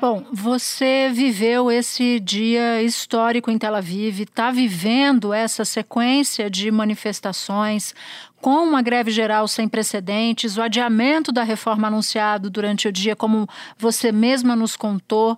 Bom, 0.01 0.27
você 0.33 1.09
viveu 1.15 1.71
esse 1.71 2.19
dia 2.19 2.83
histórico 2.83 3.49
em 3.49 3.57
Tel 3.57 3.77
Aviv, 3.77 4.23
está 4.23 4.51
vivendo 4.51 5.33
essa 5.33 5.65
sequência 5.65 6.51
de 6.51 6.69
manifestações 6.69 7.95
com 8.41 8.65
uma 8.65 8.81
greve 8.81 9.11
geral 9.11 9.47
sem 9.47 9.69
precedentes, 9.69 10.57
o 10.57 10.63
adiamento 10.63 11.31
da 11.31 11.43
reforma 11.43 11.89
anunciado 11.89 12.49
durante 12.49 12.89
o 12.89 12.93
dia, 12.93 13.15
como 13.15 13.47
você 13.77 14.11
mesma 14.11 14.57
nos 14.57 14.77
contou. 14.77 15.37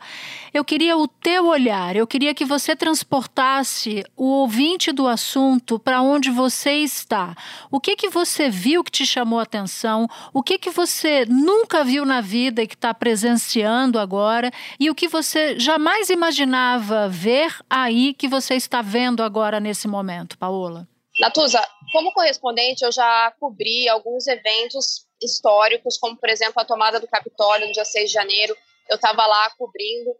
Eu 0.54 0.64
queria 0.64 0.96
o 0.96 1.08
teu 1.08 1.46
olhar, 1.46 1.96
eu 1.96 2.06
queria 2.06 2.34
que 2.34 2.44
você 2.44 2.76
transportasse 2.76 4.04
o 4.16 4.24
ouvinte 4.24 4.92
do 4.92 5.08
assunto 5.08 5.78
para 5.78 6.00
onde 6.00 6.30
você 6.30 6.74
está. 6.74 7.34
O 7.70 7.80
que 7.80 7.96
que 7.96 8.08
você 8.08 8.48
viu 8.48 8.84
que 8.84 8.90
te 8.90 9.04
chamou 9.04 9.40
a 9.40 9.42
atenção? 9.42 10.06
O 10.32 10.42
que 10.42 10.58
que 10.58 10.70
você 10.70 11.26
nunca 11.26 11.82
viu 11.82 12.04
na 12.04 12.20
vida 12.20 12.62
e 12.62 12.66
que 12.66 12.74
está 12.74 12.94
presenciando 12.94 13.98
agora? 13.98 14.50
E 14.78 14.88
o 14.90 14.94
que 14.94 15.08
você 15.08 15.58
jamais 15.58 16.08
imaginava 16.10 17.08
ver 17.08 17.54
aí 17.68 18.14
que 18.14 18.28
você 18.28 18.54
está 18.54 18.80
vendo 18.80 19.22
agora 19.22 19.58
nesse 19.58 19.88
momento, 19.88 20.38
Paola? 20.38 20.91
Natuza, 21.20 21.62
como 21.92 22.12
correspondente, 22.12 22.84
eu 22.84 22.92
já 22.92 23.32
cobri 23.38 23.88
alguns 23.88 24.26
eventos 24.26 25.06
históricos, 25.20 25.98
como, 25.98 26.16
por 26.16 26.28
exemplo, 26.28 26.60
a 26.60 26.64
tomada 26.64 26.98
do 26.98 27.06
Capitólio 27.06 27.66
no 27.66 27.72
dia 27.72 27.84
6 27.84 28.08
de 28.08 28.14
janeiro. 28.14 28.56
Eu 28.88 28.96
estava 28.96 29.26
lá 29.26 29.50
cobrindo. 29.58 30.14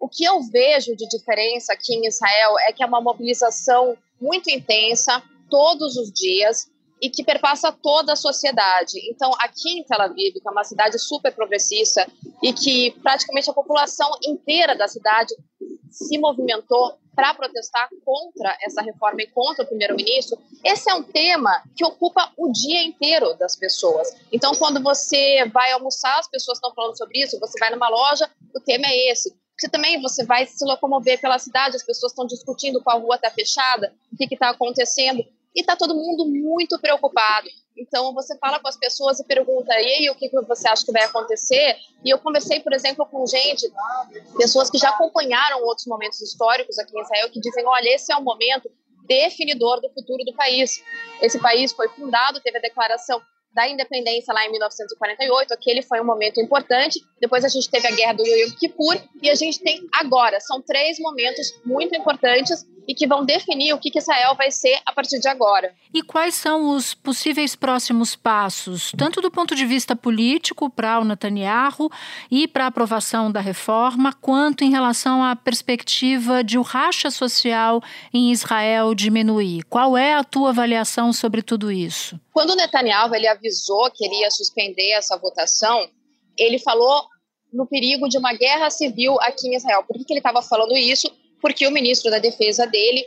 O 0.00 0.08
que 0.08 0.24
eu 0.24 0.40
vejo 0.50 0.94
de 0.94 1.08
diferença 1.08 1.72
aqui 1.72 1.94
em 1.94 2.06
Israel 2.06 2.58
é 2.60 2.72
que 2.72 2.82
é 2.82 2.86
uma 2.86 3.00
mobilização 3.00 3.96
muito 4.20 4.48
intensa, 4.48 5.22
todos 5.50 5.96
os 5.96 6.12
dias, 6.12 6.68
e 7.00 7.10
que 7.10 7.24
perpassa 7.24 7.72
toda 7.72 8.12
a 8.12 8.16
sociedade. 8.16 8.98
Então, 9.10 9.30
aqui 9.40 9.78
em 9.78 9.84
Tel 9.84 10.00
Aviv, 10.00 10.34
que 10.34 10.48
é 10.48 10.50
uma 10.50 10.64
cidade 10.64 10.98
super 10.98 11.34
progressista 11.34 12.06
e 12.42 12.52
que 12.52 12.90
praticamente 13.02 13.50
a 13.50 13.54
população 13.54 14.10
inteira 14.26 14.76
da 14.76 14.88
cidade 14.88 15.34
se 15.90 16.18
movimentou 16.18 16.98
para 17.14 17.34
protestar 17.34 17.88
contra 18.04 18.56
essa 18.62 18.80
reforma 18.80 19.22
e 19.22 19.26
contra 19.26 19.64
o 19.64 19.66
primeiro-ministro, 19.66 20.38
esse 20.64 20.88
é 20.88 20.94
um 20.94 21.02
tema 21.02 21.50
que 21.76 21.84
ocupa 21.84 22.32
o 22.36 22.52
dia 22.52 22.84
inteiro 22.84 23.34
das 23.34 23.56
pessoas. 23.56 24.08
Então, 24.30 24.52
quando 24.54 24.80
você 24.80 25.44
vai 25.46 25.72
almoçar, 25.72 26.16
as 26.20 26.28
pessoas 26.28 26.58
estão 26.58 26.72
falando 26.74 26.96
sobre 26.96 27.18
isso, 27.20 27.40
você 27.40 27.58
vai 27.58 27.70
numa 27.70 27.88
loja, 27.88 28.30
o 28.54 28.60
tema 28.60 28.86
é 28.86 29.10
esse. 29.10 29.34
Você 29.58 29.68
também 29.68 30.00
você 30.00 30.24
vai 30.24 30.46
se 30.46 30.64
locomover 30.64 31.20
pela 31.20 31.40
cidade, 31.40 31.74
as 31.74 31.82
pessoas 31.82 32.12
estão 32.12 32.24
discutindo 32.24 32.80
qual 32.80 33.00
rua 33.00 33.16
está 33.16 33.28
fechada, 33.28 33.92
o 34.12 34.16
que 34.16 34.32
está 34.32 34.50
acontecendo, 34.50 35.24
e 35.58 35.60
está 35.60 35.74
todo 35.74 35.92
mundo 35.92 36.24
muito 36.24 36.78
preocupado. 36.78 37.48
Então, 37.76 38.14
você 38.14 38.38
fala 38.38 38.60
com 38.60 38.68
as 38.68 38.76
pessoas 38.76 39.18
e 39.18 39.24
pergunta, 39.24 39.72
e 39.72 39.86
aí, 39.86 40.10
o 40.10 40.14
que 40.14 40.30
você 40.46 40.68
acha 40.68 40.86
que 40.86 40.92
vai 40.92 41.02
acontecer? 41.02 41.76
E 42.04 42.10
eu 42.10 42.18
conversei, 42.18 42.60
por 42.60 42.72
exemplo, 42.72 43.04
com 43.06 43.26
gente, 43.26 43.68
pessoas 44.36 44.70
que 44.70 44.78
já 44.78 44.90
acompanharam 44.90 45.64
outros 45.64 45.86
momentos 45.88 46.20
históricos 46.20 46.78
aqui 46.78 46.96
em 46.96 47.02
Israel, 47.02 47.30
que 47.30 47.40
dizem, 47.40 47.66
olha, 47.66 47.92
esse 47.92 48.12
é 48.12 48.16
o 48.16 48.22
momento 48.22 48.70
definidor 49.04 49.80
do 49.80 49.90
futuro 49.90 50.24
do 50.24 50.32
país. 50.34 50.80
Esse 51.20 51.40
país 51.40 51.72
foi 51.72 51.88
fundado, 51.88 52.40
teve 52.40 52.58
a 52.58 52.60
declaração 52.60 53.20
da 53.52 53.68
independência 53.68 54.32
lá 54.32 54.44
em 54.46 54.50
1948, 54.50 55.52
aquele 55.52 55.82
foi 55.82 56.00
um 56.00 56.04
momento 56.04 56.40
importante. 56.40 57.00
Depois 57.20 57.44
a 57.44 57.48
gente 57.48 57.70
teve 57.70 57.86
a 57.86 57.90
guerra 57.90 58.12
do 58.12 58.26
Yom 58.26 58.50
Kippur 58.58 58.96
e 59.22 59.28
a 59.28 59.34
gente 59.34 59.60
tem 59.60 59.80
agora. 59.94 60.40
São 60.40 60.62
três 60.62 60.98
momentos 60.98 61.58
muito 61.64 61.96
importantes 61.96 62.66
e 62.88 62.94
que 62.94 63.06
vão 63.06 63.24
definir 63.24 63.74
o 63.74 63.78
que, 63.78 63.98
Israel 63.98 64.34
vai 64.34 64.50
ser 64.50 64.78
a 64.86 64.92
partir 64.92 65.18
de 65.18 65.28
agora. 65.28 65.74
E 65.92 66.02
quais 66.02 66.34
são 66.34 66.70
os 66.70 66.94
possíveis 66.94 67.54
próximos 67.54 68.16
passos, 68.16 68.92
tanto 68.96 69.20
do 69.20 69.30
ponto 69.30 69.54
de 69.54 69.66
vista 69.66 69.94
político 69.94 70.70
para 70.70 70.98
o 70.98 71.04
Netanyahu 71.04 71.90
e 72.30 72.48
para 72.48 72.64
a 72.64 72.68
aprovação 72.68 73.30
da 73.30 73.40
reforma, 73.40 74.12
quanto 74.12 74.64
em 74.64 74.70
relação 74.70 75.22
à 75.22 75.36
perspectiva 75.36 76.42
de 76.42 76.56
o 76.56 76.62
racha 76.62 77.10
social 77.10 77.82
em 78.14 78.32
Israel 78.32 78.94
diminuir? 78.94 79.64
Qual 79.64 79.96
é 79.96 80.14
a 80.14 80.24
tua 80.24 80.50
avaliação 80.50 81.12
sobre 81.12 81.42
tudo 81.42 81.70
isso? 81.70 82.18
Quando 82.38 82.50
o 82.50 82.56
Netanyahu 82.56 83.14
ele 83.14 83.26
avisou 83.26 83.90
que 83.90 84.04
ele 84.04 84.20
ia 84.20 84.30
suspender 84.30 84.92
essa 84.92 85.16
votação, 85.16 85.90
ele 86.36 86.58
falou 86.58 87.04
no 87.52 87.66
perigo 87.66 88.08
de 88.08 88.16
uma 88.18 88.32
guerra 88.32 88.70
civil 88.70 89.16
aqui 89.20 89.48
em 89.48 89.56
Israel. 89.56 89.82
Por 89.82 89.96
que, 89.96 90.04
que 90.04 90.12
ele 90.12 90.20
estava 90.20 90.40
falando 90.40 90.76
isso? 90.76 91.10
porque 91.40 91.66
o 91.66 91.70
ministro 91.70 92.10
da 92.10 92.18
Defesa 92.18 92.66
dele 92.66 93.04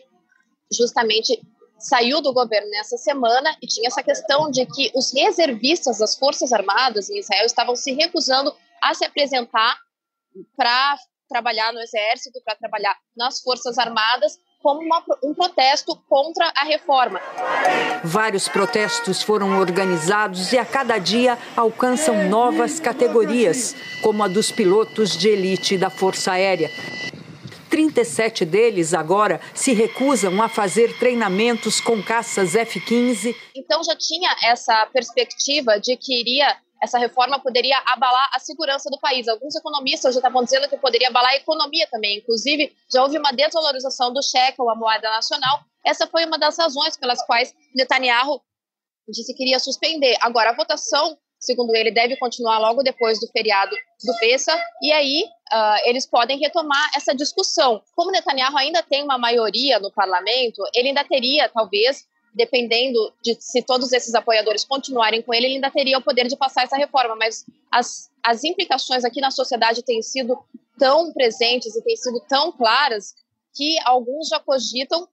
justamente 0.72 1.40
saiu 1.78 2.22
do 2.22 2.34
governo 2.34 2.70
nessa 2.70 2.98
semana 2.98 3.56
e 3.62 3.68
tinha 3.68 3.88
essa 3.88 4.04
questão 4.04 4.52
de 4.52 4.66
que 4.66 4.92
os 4.96 5.12
reservistas 5.14 5.98
das 5.98 6.16
Forças 6.16 6.54
Armadas 6.54 7.10
em 7.10 7.18
Israel 7.18 7.46
estavam 7.46 7.76
se 7.76 7.92
recusando 7.94 8.56
a 8.82 8.94
se 8.94 9.04
apresentar 9.04 9.78
para 10.56 10.96
trabalhar 11.28 11.74
no 11.74 11.80
exército, 11.80 12.42
para 12.44 12.56
trabalhar 12.56 12.96
nas 13.16 13.42
Forças 13.42 13.78
Armadas, 13.78 14.38
como 14.62 14.82
uma, 14.82 15.04
um 15.24 15.34
protesto 15.34 15.96
contra 16.08 16.52
a 16.56 16.64
reforma. 16.64 17.20
Vários 18.04 18.48
protestos 18.48 19.22
foram 19.22 19.60
organizados 19.60 20.54
e 20.54 20.58
a 20.58 20.66
cada 20.66 20.98
dia 20.98 21.38
alcançam 21.56 22.30
novas 22.30 22.80
categorias, 22.80 23.76
como 24.02 24.24
a 24.24 24.28
dos 24.28 24.52
pilotos 24.52 25.18
de 25.18 25.30
elite 25.30 25.78
da 25.78 25.90
Força 25.90 26.34
Aérea. 26.34 26.70
37 27.70 28.44
deles 28.44 28.94
agora 28.94 29.40
se 29.54 29.72
recusam 29.72 30.42
a 30.42 30.50
fazer 30.50 30.98
treinamentos 31.00 31.80
com 31.80 32.04
caças 32.04 32.54
F-15. 32.54 33.34
Então 33.56 33.82
já 33.82 33.96
tinha 33.96 34.36
essa 34.44 34.86
perspectiva 34.88 35.80
de 35.80 35.96
que 35.96 36.20
iria 36.20 36.58
essa 36.82 36.98
reforma 36.98 37.40
poderia 37.40 37.78
abalar 37.86 38.30
a 38.34 38.40
segurança 38.40 38.90
do 38.90 39.00
país. 39.00 39.28
Alguns 39.28 39.56
economistas 39.56 40.16
já 40.16 40.20
estavam 40.20 40.44
dizendo 40.44 40.68
que 40.68 40.78
poderia 40.78 41.10
abalar 41.10 41.32
a 41.32 41.36
economia 41.36 41.88
também. 41.92 42.18
Inclusive, 42.18 42.76
já 42.92 43.04
houve 43.04 43.18
uma 43.18 43.32
desvalorização 43.32 44.12
do 44.12 44.22
cheque 44.24 44.62
ou 44.62 44.70
a 44.70 44.76
moeda 44.76 45.10
nacional. 45.10 45.62
Essa 45.86 46.08
foi 46.08 46.26
uma 46.26 46.38
das 46.40 46.58
razões 46.58 46.98
pelas 46.98 47.24
quais 47.26 47.54
Netanyahu 47.76 48.42
disse 49.08 49.34
que 49.36 49.44
iria 49.44 49.60
suspender. 49.60 50.18
Agora, 50.22 50.52
a 50.52 50.56
votação 50.56 51.18
segundo 51.42 51.76
ele, 51.76 51.92
deve 51.92 52.16
continuar 52.18 52.60
logo 52.60 52.84
depois 52.84 53.20
do 53.20 53.28
feriado 53.28 53.76
do 54.04 54.18
Pessa, 54.20 54.56
e 54.82 54.92
aí 54.92 55.24
uh, 55.52 55.90
eles 55.90 56.06
podem 56.06 56.38
retomar 56.38 56.92
essa 56.96 57.16
discussão. 57.16 57.82
Como 57.96 58.12
Netanyahu 58.12 58.58
ainda 58.58 58.84
tem 58.84 59.04
uma 59.04 59.18
maioria 59.18 59.80
no 59.80 59.92
parlamento, 59.92 60.62
ele 60.74 60.90
ainda 60.90 61.04
teria, 61.04 61.50
talvez, 61.50 62.06
dependendo 62.34 63.14
de 63.22 63.36
se 63.40 63.62
todos 63.62 63.92
esses 63.92 64.14
apoiadores 64.16 64.64
continuarem 64.64 65.22
com 65.22 65.34
ele, 65.34 65.48
ele 65.48 65.56
ainda 65.56 65.72
teria 65.72 65.98
o 65.98 66.04
poder 66.04 66.28
de 66.28 66.38
passar 66.38 66.64
essa 66.64 66.78
reforma, 66.78 67.16
mas 67.16 67.46
as, 67.72 68.10
as 68.24 68.44
implicações 68.44 69.04
aqui 69.04 69.20
na 69.20 69.32
sociedade 69.32 69.84
têm 69.84 70.02
sido 70.02 70.38
tão 70.78 71.12
presentes 71.12 71.76
e 71.76 71.84
têm 71.84 71.96
sido 71.96 72.20
tão 72.28 72.52
claras 72.52 73.14
que 73.54 73.78
alguns 73.86 74.30
já 74.30 74.40
cogitam 74.40 75.08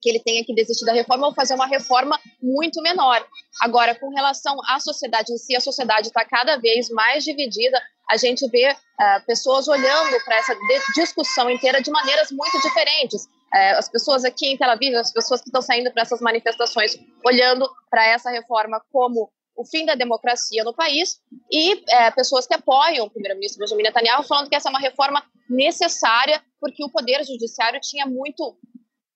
que 0.00 0.10
ele 0.10 0.20
tenha 0.20 0.44
que 0.44 0.54
desistir 0.54 0.84
da 0.84 0.92
reforma 0.92 1.26
ou 1.26 1.34
fazer 1.34 1.54
uma 1.54 1.66
reforma 1.66 2.18
muito 2.40 2.80
menor. 2.82 3.26
Agora, 3.60 3.94
com 3.94 4.08
relação 4.10 4.56
à 4.68 4.78
sociedade 4.78 5.32
em 5.32 5.38
si, 5.38 5.56
a 5.56 5.60
sociedade 5.60 6.08
está 6.08 6.24
cada 6.24 6.56
vez 6.58 6.88
mais 6.90 7.24
dividida. 7.24 7.80
A 8.08 8.16
gente 8.16 8.48
vê 8.48 8.70
uh, 8.70 9.26
pessoas 9.26 9.66
olhando 9.66 10.24
para 10.24 10.36
essa 10.36 10.56
discussão 10.94 11.50
inteira 11.50 11.82
de 11.82 11.90
maneiras 11.90 12.30
muito 12.30 12.60
diferentes. 12.60 13.26
Uh, 13.54 13.78
as 13.78 13.88
pessoas 13.88 14.24
aqui 14.24 14.48
em 14.48 14.56
Tel 14.56 14.70
Aviv, 14.70 14.94
as 14.96 15.12
pessoas 15.12 15.40
que 15.40 15.48
estão 15.48 15.62
saindo 15.62 15.90
para 15.92 16.02
essas 16.02 16.20
manifestações, 16.20 16.98
olhando 17.24 17.68
para 17.88 18.06
essa 18.06 18.30
reforma 18.30 18.82
como 18.92 19.30
o 19.56 19.64
fim 19.64 19.86
da 19.86 19.94
democracia 19.94 20.62
no 20.64 20.74
país, 20.74 21.18
e 21.50 21.82
é, 21.88 22.10
pessoas 22.10 22.46
que 22.46 22.54
apoiam 22.54 23.06
o 23.06 23.10
primeiro-ministro 23.10 23.60
Benjamin 23.60 23.84
Netanyahu, 23.84 24.22
falando 24.24 24.50
que 24.50 24.54
essa 24.54 24.68
é 24.68 24.70
uma 24.70 24.78
reforma 24.78 25.24
necessária, 25.48 26.42
porque 26.60 26.84
o 26.84 26.90
poder 26.90 27.24
judiciário 27.24 27.80
tinha 27.80 28.04
muito 28.04 28.56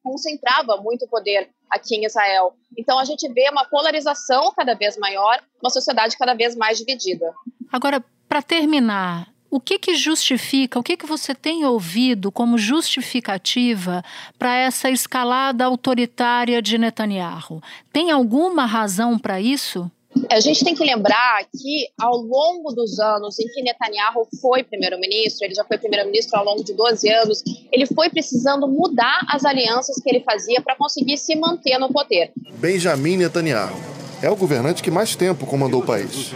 concentrava 0.02 0.78
muito 0.78 1.06
poder 1.08 1.50
aqui 1.70 1.96
em 1.96 2.04
Israel. 2.04 2.54
Então 2.76 2.98
a 2.98 3.04
gente 3.04 3.30
vê 3.32 3.48
uma 3.50 3.64
polarização 3.66 4.52
cada 4.56 4.74
vez 4.74 4.96
maior, 4.96 5.42
uma 5.62 5.70
sociedade 5.70 6.16
cada 6.16 6.34
vez 6.34 6.56
mais 6.56 6.78
dividida. 6.78 7.32
Agora, 7.70 8.02
para 8.28 8.42
terminar, 8.42 9.28
o 9.50 9.58
que, 9.58 9.78
que 9.78 9.94
justifica, 9.94 10.78
o 10.78 10.82
que, 10.82 10.96
que 10.96 11.06
você 11.06 11.34
tem 11.34 11.64
ouvido 11.64 12.30
como 12.30 12.56
justificativa 12.56 14.02
para 14.38 14.56
essa 14.56 14.88
escalada 14.88 15.64
autoritária 15.64 16.62
de 16.62 16.78
Netanyahu? 16.78 17.60
Tem 17.92 18.10
alguma 18.10 18.64
razão 18.64 19.18
para 19.18 19.40
isso? 19.40 19.90
A 20.28 20.40
gente 20.40 20.64
tem 20.64 20.74
que 20.74 20.84
lembrar 20.84 21.44
que 21.44 21.88
ao 22.00 22.16
longo 22.16 22.72
dos 22.72 22.98
anos 22.98 23.38
em 23.38 23.46
que 23.46 23.62
Netanyahu 23.62 24.26
foi 24.40 24.62
primeiro-ministro, 24.64 25.46
ele 25.46 25.54
já 25.54 25.64
foi 25.64 25.78
primeiro-ministro 25.78 26.36
ao 26.38 26.44
longo 26.44 26.64
de 26.64 26.72
12 26.72 27.08
anos, 27.08 27.42
ele 27.72 27.86
foi 27.86 28.10
precisando 28.10 28.66
mudar 28.66 29.20
as 29.28 29.44
alianças 29.44 30.00
que 30.02 30.10
ele 30.10 30.20
fazia 30.20 30.60
para 30.60 30.74
conseguir 30.74 31.16
se 31.16 31.36
manter 31.36 31.78
no 31.78 31.88
poder. 31.92 32.32
Benjamin 32.54 33.18
Netanyahu 33.18 33.78
é 34.20 34.28
o 34.28 34.36
governante 34.36 34.82
que 34.82 34.90
mais 34.90 35.14
tempo 35.14 35.46
comandou 35.46 35.80
o 35.80 35.86
país. 35.86 36.32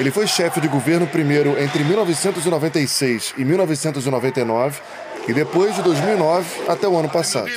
Ele 0.00 0.10
foi 0.10 0.26
chefe 0.26 0.62
de 0.62 0.66
governo 0.66 1.06
primeiro 1.06 1.60
entre 1.62 1.84
1996 1.84 3.34
e 3.36 3.44
1999 3.44 4.80
e 5.28 5.34
depois 5.34 5.76
de 5.76 5.82
2009 5.82 6.70
até 6.70 6.88
o 6.88 6.96
ano 6.96 7.10
passado. 7.10 7.50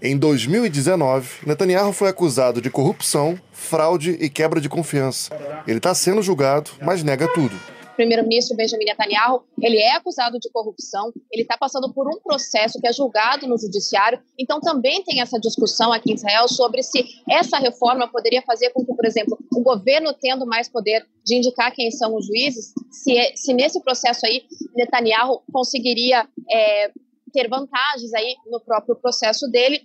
Em 0.00 0.16
2019, 0.16 1.28
Netanyahu 1.46 1.92
foi 1.92 2.08
acusado 2.08 2.58
de 2.58 2.70
corrupção, 2.70 3.38
fraude 3.52 4.16
e 4.18 4.30
quebra 4.30 4.62
de 4.62 4.68
confiança. 4.70 5.30
Ele 5.68 5.76
está 5.76 5.94
sendo 5.94 6.22
julgado, 6.22 6.70
mas 6.80 7.02
nega 7.02 7.28
tudo. 7.28 7.54
Primeiro-ministro 7.96 8.56
Benjamin 8.56 8.84
Netanyahu, 8.84 9.44
ele 9.60 9.78
é 9.78 9.92
acusado 9.92 10.38
de 10.38 10.50
corrupção, 10.50 11.12
ele 11.30 11.42
está 11.42 11.56
passando 11.56 11.92
por 11.92 12.08
um 12.08 12.20
processo 12.20 12.80
que 12.80 12.88
é 12.88 12.92
julgado 12.92 13.46
no 13.46 13.58
judiciário, 13.58 14.20
então 14.38 14.60
também 14.60 15.02
tem 15.04 15.20
essa 15.20 15.38
discussão 15.38 15.92
aqui 15.92 16.12
em 16.12 16.14
Israel 16.14 16.48
sobre 16.48 16.82
se 16.82 17.04
essa 17.28 17.58
reforma 17.58 18.08
poderia 18.08 18.42
fazer 18.42 18.70
com 18.70 18.84
que, 18.84 18.94
por 18.94 19.04
exemplo, 19.04 19.38
o 19.52 19.62
governo 19.62 20.14
tendo 20.20 20.46
mais 20.46 20.68
poder 20.68 21.06
de 21.24 21.36
indicar 21.36 21.72
quem 21.72 21.90
são 21.90 22.14
os 22.14 22.26
juízes, 22.26 22.72
se, 22.90 23.16
é, 23.16 23.34
se 23.34 23.52
nesse 23.52 23.82
processo 23.82 24.26
aí 24.26 24.44
Netanyahu 24.74 25.42
conseguiria 25.52 26.28
é, 26.50 26.90
ter 27.32 27.48
vantagens 27.48 28.12
aí 28.14 28.36
no 28.46 28.60
próprio 28.60 28.94
processo 28.94 29.48
dele, 29.50 29.82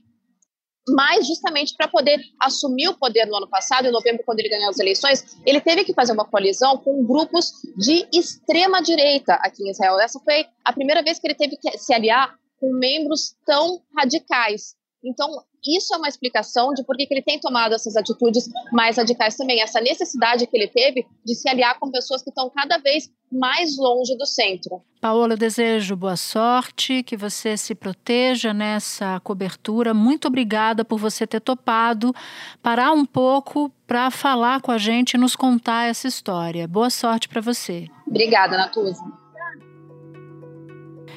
mas 0.96 1.28
justamente 1.28 1.76
para 1.76 1.88
poder 1.88 2.20
assumir 2.40 2.88
o 2.88 2.98
poder 2.98 3.26
no 3.26 3.38
ano 3.38 3.48
passado, 3.48 3.88
em 3.88 3.92
novembro, 3.92 4.24
quando 4.26 4.40
ele 4.40 4.50
ganhou 4.50 4.70
as 4.70 4.80
eleições, 4.80 5.38
ele 5.46 5.62
teve 5.62 5.84
que 5.84 5.94
fazer 5.94 6.12
uma 6.12 6.26
coalizão 6.26 6.78
com 6.78 7.06
grupos 7.06 7.52
de 7.78 8.08
extrema 8.14 8.82
direita 8.82 9.34
aqui 9.36 9.64
em 9.64 9.72
Israel. 9.72 10.00
Essa 10.00 10.20
foi 10.20 10.46
a 10.64 10.74
primeira 10.74 11.02
vez 11.02 11.20
que 11.20 11.28
ele 11.28 11.36
teve 11.36 11.58
que 11.58 11.78
se 11.78 11.94
aliar 11.94 12.36
com 12.60 12.74
membros 12.74 13.36
tão 13.46 13.82
radicais. 13.98 14.76
Então, 15.04 15.30
isso 15.66 15.94
é 15.94 15.98
uma 15.98 16.08
explicação 16.08 16.74
de 16.74 16.84
por 16.84 16.96
que 16.98 17.08
ele 17.10 17.22
tem 17.22 17.40
tomado 17.40 17.74
essas 17.74 17.96
atitudes 17.96 18.50
mais 18.72 18.98
radicais 18.98 19.36
também, 19.36 19.62
essa 19.62 19.80
necessidade 19.80 20.46
que 20.46 20.58
ele 20.58 20.68
teve 20.68 21.06
de 21.26 21.36
se 21.36 21.48
aliar 21.48 21.80
com 21.80 21.90
pessoas 21.90 22.22
que 22.22 22.30
estão 22.30 22.50
cada 22.50 22.78
vez 22.78 23.10
mais 23.32 23.78
longe 23.78 24.18
do 24.18 24.26
centro. 24.26 24.82
Paola, 25.00 25.34
eu 25.34 25.38
desejo 25.38 25.96
boa 25.96 26.18
sorte, 26.18 27.04
que 27.04 27.16
você 27.16 27.56
se 27.56 27.74
proteja 27.74 28.54
nessa 28.54 29.20
cobertura. 29.22 29.94
Muito 29.94 30.28
obrigada 30.28 30.84
por 30.84 31.00
você 31.00 31.26
ter 31.26 31.40
topado 31.40 32.14
parar 32.62 32.92
um 32.92 33.06
pouco 33.06 33.72
para 33.88 34.12
falar 34.12 34.62
com 34.62 34.72
a 34.72 34.78
gente 34.78 35.14
e 35.14 35.18
nos 35.18 35.36
contar 35.36 35.86
essa 35.86 36.08
história. 36.08 36.68
Boa 36.68 36.90
sorte 36.90 37.30
para 37.30 37.40
você. 37.40 37.88
Obrigada, 38.06 38.58
Natuza. 38.58 39.04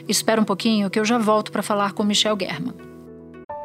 Espera 0.09 0.41
um 0.41 0.45
pouquinho 0.45 0.91
que 0.91 1.01
eu 1.01 1.05
já 1.05 1.19
volto 1.19 1.51
para 1.51 1.63
falar 1.63 1.93
com 1.93 2.05
Michel 2.05 2.37
German. 2.39 2.92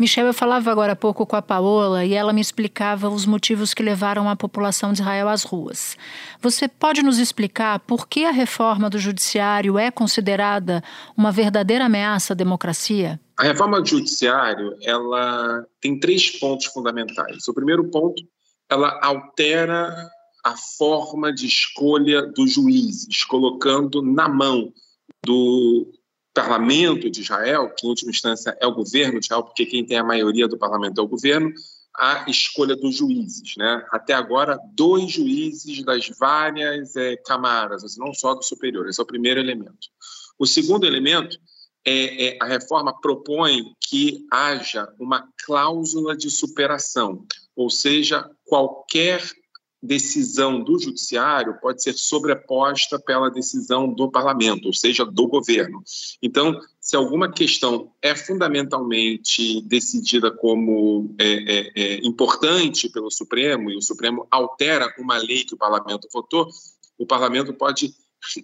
Michel, 0.00 0.28
eu 0.28 0.32
falava 0.32 0.72
agora 0.72 0.94
há 0.94 0.96
pouco 0.96 1.26
com 1.26 1.36
a 1.36 1.42
Paola 1.42 2.06
e 2.06 2.14
ela 2.14 2.32
me 2.32 2.40
explicava 2.40 3.10
os 3.10 3.26
motivos 3.26 3.74
que 3.74 3.82
levaram 3.82 4.30
a 4.30 4.34
população 4.34 4.94
de 4.94 5.02
Israel 5.02 5.28
às 5.28 5.42
ruas. 5.42 5.94
Você 6.40 6.66
pode 6.66 7.02
nos 7.02 7.18
explicar 7.18 7.78
por 7.80 8.08
que 8.08 8.24
a 8.24 8.30
reforma 8.30 8.88
do 8.88 8.98
judiciário 8.98 9.78
é 9.78 9.90
considerada 9.90 10.82
uma 11.14 11.30
verdadeira 11.30 11.84
ameaça 11.84 12.32
à 12.32 12.34
democracia? 12.34 13.20
A 13.36 13.42
reforma 13.42 13.78
do 13.78 13.86
judiciário, 13.86 14.74
ela 14.82 15.66
tem 15.82 16.00
três 16.00 16.30
pontos 16.30 16.64
fundamentais. 16.68 17.46
O 17.46 17.52
primeiro 17.52 17.84
ponto, 17.90 18.22
ela 18.70 18.98
altera 19.02 19.94
a 20.42 20.56
forma 20.78 21.30
de 21.30 21.44
escolha 21.44 22.22
dos 22.22 22.54
juízes, 22.54 23.22
colocando 23.24 24.00
na 24.00 24.30
mão 24.30 24.72
do 25.22 25.92
parlamento 26.34 27.10
de 27.10 27.20
Israel, 27.20 27.72
que 27.76 27.86
em 27.86 27.90
última 27.90 28.10
instância 28.10 28.56
é 28.60 28.66
o 28.66 28.74
governo 28.74 29.18
de 29.18 29.26
Israel, 29.26 29.42
porque 29.42 29.66
quem 29.66 29.84
tem 29.84 29.98
a 29.98 30.04
maioria 30.04 30.46
do 30.46 30.58
parlamento 30.58 31.00
é 31.00 31.04
o 31.04 31.08
governo, 31.08 31.52
a 31.96 32.24
escolha 32.28 32.76
dos 32.76 32.96
juízes. 32.96 33.56
Né? 33.56 33.84
Até 33.90 34.14
agora, 34.14 34.58
dois 34.72 35.10
juízes 35.10 35.84
das 35.84 36.08
várias 36.18 36.94
é, 36.96 37.16
camaras, 37.16 37.84
assim, 37.84 38.00
não 38.00 38.14
só 38.14 38.34
do 38.34 38.42
superior. 38.42 38.88
Esse 38.88 39.00
é 39.00 39.02
o 39.02 39.06
primeiro 39.06 39.40
elemento. 39.40 39.88
O 40.38 40.46
segundo 40.46 40.86
elemento 40.86 41.36
é, 41.84 42.28
é 42.28 42.38
a 42.40 42.46
reforma 42.46 42.98
propõe 43.00 43.74
que 43.80 44.26
haja 44.30 44.88
uma 44.98 45.28
cláusula 45.44 46.16
de 46.16 46.30
superação, 46.30 47.26
ou 47.56 47.68
seja, 47.68 48.30
qualquer 48.44 49.22
decisão 49.82 50.62
do 50.62 50.78
judiciário 50.78 51.58
pode 51.60 51.82
ser 51.82 51.94
sobreposta 51.94 52.98
pela 52.98 53.30
decisão 53.30 53.92
do 53.92 54.10
parlamento, 54.10 54.66
ou 54.66 54.74
seja, 54.74 55.04
do 55.06 55.26
governo. 55.26 55.82
Então, 56.22 56.60
se 56.78 56.96
alguma 56.96 57.32
questão 57.32 57.90
é 58.02 58.14
fundamentalmente 58.14 59.62
decidida 59.62 60.30
como 60.30 61.14
é, 61.18 61.26
é, 61.26 61.72
é, 61.74 62.06
importante 62.06 62.90
pelo 62.90 63.10
Supremo 63.10 63.70
e 63.70 63.76
o 63.76 63.82
Supremo 63.82 64.26
altera 64.30 64.92
uma 64.98 65.16
lei 65.16 65.44
que 65.44 65.54
o 65.54 65.58
parlamento 65.58 66.08
votou, 66.12 66.48
o 66.98 67.06
parlamento 67.06 67.54
pode 67.54 67.94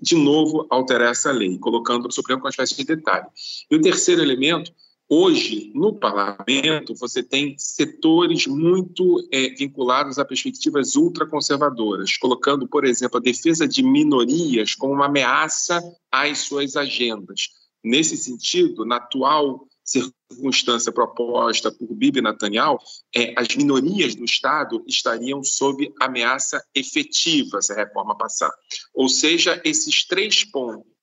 de 0.01 0.15
novo 0.15 0.67
alterar 0.71 1.11
essa 1.11 1.31
lei, 1.31 1.59
colocando 1.59 2.09
o 2.09 2.13
Supremo 2.13 2.41
com 2.41 2.47
uma 2.47 2.51
espécie 2.51 2.75
de 2.75 2.85
detalhe. 2.85 3.27
E 3.71 3.77
o 3.77 3.81
terceiro 3.81 4.23
elemento 4.23 4.73
Hoje, 5.09 5.71
no 5.73 5.95
parlamento, 5.95 6.93
você 6.97 7.23
tem 7.23 7.57
setores 7.57 8.49
muito 8.49 9.25
é, 9.33 9.51
vinculados 9.51 10.19
a 10.19 10.25
perspectivas 10.25 10.97
ultraconservadoras, 10.97 12.17
colocando, 12.17 12.67
por 12.67 12.85
exemplo, 12.85 13.19
a 13.19 13.23
defesa 13.23 13.69
de 13.69 13.85
minorias 13.85 14.75
como 14.75 14.95
uma 14.95 15.07
ameaça 15.07 15.81
às 16.11 16.39
suas 16.39 16.75
agendas. 16.75 17.51
Nesse 17.85 18.17
sentido, 18.17 18.85
na 18.85 18.97
atual 18.97 19.69
circunstância 19.85 20.91
proposta 20.91 21.71
por 21.71 21.95
Bibi 21.95 22.21
Netanyahu, 22.21 22.77
é, 23.15 23.33
as 23.37 23.55
minorias 23.55 24.17
do 24.17 24.25
Estado 24.25 24.83
estariam 24.89 25.41
sob 25.45 25.89
ameaça 26.01 26.61
efetiva 26.75 27.63
se 27.63 27.73
a 27.73 27.77
reforma 27.77 28.19
passar. 28.19 28.51
Ou 28.93 29.09
seja, 29.09 29.63
esses 29.65 30.05
três 30.05 30.43
pontos 30.43 30.97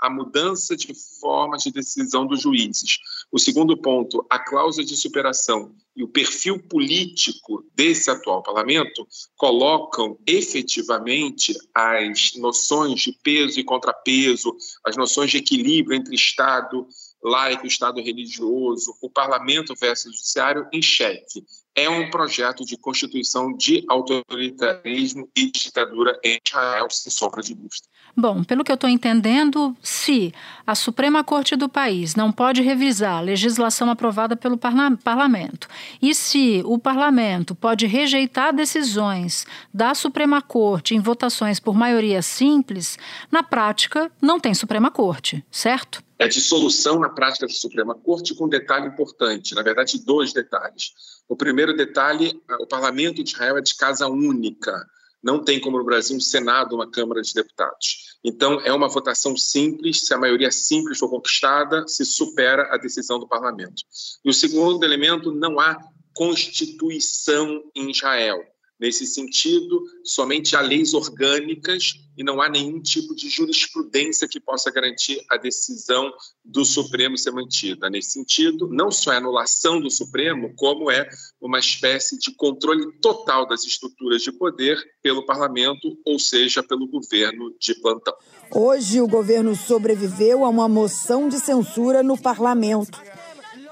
a 0.00 0.08
mudança 0.08 0.76
de 0.76 0.94
forma 1.20 1.56
de 1.56 1.70
decisão 1.70 2.26
dos 2.26 2.42
juízes. 2.42 2.98
O 3.30 3.38
segundo 3.38 3.76
ponto, 3.76 4.24
a 4.30 4.38
cláusula 4.38 4.86
de 4.86 4.96
superação 4.96 5.74
e 5.94 6.02
o 6.02 6.08
perfil 6.08 6.62
político 6.62 7.62
desse 7.74 8.10
atual 8.10 8.42
parlamento 8.42 9.06
colocam 9.36 10.18
efetivamente 10.26 11.54
as 11.74 12.32
noções 12.36 13.00
de 13.00 13.12
peso 13.22 13.60
e 13.60 13.64
contrapeso, 13.64 14.56
as 14.84 14.96
noções 14.96 15.30
de 15.30 15.38
equilíbrio 15.38 15.96
entre 15.96 16.14
Estado 16.14 16.86
laico, 17.22 17.66
Estado 17.66 18.00
religioso, 18.00 18.94
o 19.02 19.10
parlamento 19.10 19.74
versus 19.74 20.06
o 20.06 20.12
judiciário 20.12 20.66
em 20.72 20.80
xeque 20.80 21.44
é 21.74 21.88
um 21.88 22.10
projeto 22.10 22.64
de 22.64 22.76
constituição 22.76 23.56
de 23.56 23.84
autoritarismo 23.88 25.30
e 25.36 25.50
ditadura 25.50 26.18
em 26.24 26.38
Israel, 26.44 26.88
sem 26.90 27.12
sombra 27.12 27.42
de 27.42 27.54
dúvida. 27.54 27.86
Bom, 28.20 28.42
pelo 28.42 28.64
que 28.64 28.72
eu 28.72 28.74
estou 28.74 28.90
entendendo, 28.90 29.76
se 29.80 30.34
a 30.66 30.74
Suprema 30.74 31.22
Corte 31.22 31.54
do 31.54 31.68
país 31.68 32.16
não 32.16 32.32
pode 32.32 32.60
revisar 32.60 33.18
a 33.18 33.20
legislação 33.20 33.88
aprovada 33.88 34.34
pelo 34.34 34.58
parlamento 34.58 35.68
e 36.02 36.12
se 36.12 36.60
o 36.64 36.80
parlamento 36.80 37.54
pode 37.54 37.86
rejeitar 37.86 38.52
decisões 38.52 39.46
da 39.72 39.94
Suprema 39.94 40.42
Corte 40.42 40.96
em 40.96 41.00
votações 41.00 41.60
por 41.60 41.76
maioria 41.76 42.20
simples, 42.20 42.98
na 43.30 43.44
prática 43.44 44.10
não 44.20 44.40
tem 44.40 44.52
Suprema 44.52 44.90
Corte, 44.90 45.44
certo? 45.48 46.02
É 46.18 46.26
dissolução 46.26 46.98
na 46.98 47.10
prática 47.10 47.46
da 47.46 47.52
Suprema 47.52 47.94
Corte 47.94 48.34
com 48.34 48.46
um 48.46 48.48
detalhe 48.48 48.88
importante, 48.88 49.54
na 49.54 49.62
verdade, 49.62 50.04
dois 50.04 50.32
detalhes. 50.32 50.92
O 51.28 51.36
primeiro 51.36 51.76
detalhe: 51.76 52.42
o 52.58 52.66
parlamento 52.66 53.22
de 53.22 53.30
Israel 53.30 53.58
é 53.58 53.60
de 53.60 53.76
casa 53.76 54.08
única. 54.08 54.84
Não 55.22 55.42
tem, 55.42 55.60
como 55.60 55.78
no 55.78 55.84
Brasil, 55.84 56.16
um 56.16 56.20
Senado, 56.20 56.74
uma 56.74 56.90
Câmara 56.90 57.20
de 57.22 57.34
Deputados. 57.34 58.07
Então, 58.24 58.60
é 58.60 58.72
uma 58.72 58.88
votação 58.88 59.36
simples. 59.36 60.06
Se 60.06 60.12
a 60.12 60.18
maioria 60.18 60.50
simples 60.50 60.98
for 60.98 61.08
conquistada, 61.08 61.86
se 61.86 62.04
supera 62.04 62.74
a 62.74 62.76
decisão 62.76 63.18
do 63.18 63.28
parlamento. 63.28 63.82
E 64.24 64.30
o 64.30 64.34
segundo 64.34 64.84
elemento: 64.84 65.32
não 65.32 65.60
há 65.60 65.78
constituição 66.14 67.62
em 67.74 67.90
Israel. 67.90 68.44
Nesse 68.80 69.04
sentido, 69.06 69.82
somente 70.04 70.54
há 70.54 70.60
leis 70.60 70.94
orgânicas 70.94 71.94
e 72.16 72.22
não 72.22 72.40
há 72.40 72.48
nenhum 72.48 72.80
tipo 72.80 73.12
de 73.12 73.28
jurisprudência 73.28 74.28
que 74.28 74.38
possa 74.38 74.70
garantir 74.70 75.20
a 75.28 75.36
decisão 75.36 76.12
do 76.44 76.64
Supremo 76.64 77.18
ser 77.18 77.32
mantida. 77.32 77.90
Nesse 77.90 78.12
sentido, 78.12 78.68
não 78.70 78.90
só 78.90 79.12
é 79.12 79.16
anulação 79.16 79.80
do 79.80 79.90
Supremo, 79.90 80.52
como 80.56 80.90
é 80.92 81.08
uma 81.40 81.58
espécie 81.58 82.18
de 82.18 82.32
controle 82.36 82.86
total 83.00 83.48
das 83.48 83.64
estruturas 83.64 84.22
de 84.22 84.30
poder 84.30 84.78
pelo 85.02 85.26
parlamento, 85.26 85.98
ou 86.04 86.18
seja, 86.18 86.62
pelo 86.62 86.86
governo 86.86 87.52
de 87.60 87.74
plantão. 87.80 88.14
Hoje, 88.52 89.00
o 89.00 89.08
governo 89.08 89.56
sobreviveu 89.56 90.44
a 90.44 90.48
uma 90.48 90.68
moção 90.68 91.28
de 91.28 91.40
censura 91.40 92.02
no 92.02 92.16
parlamento. 92.16 93.00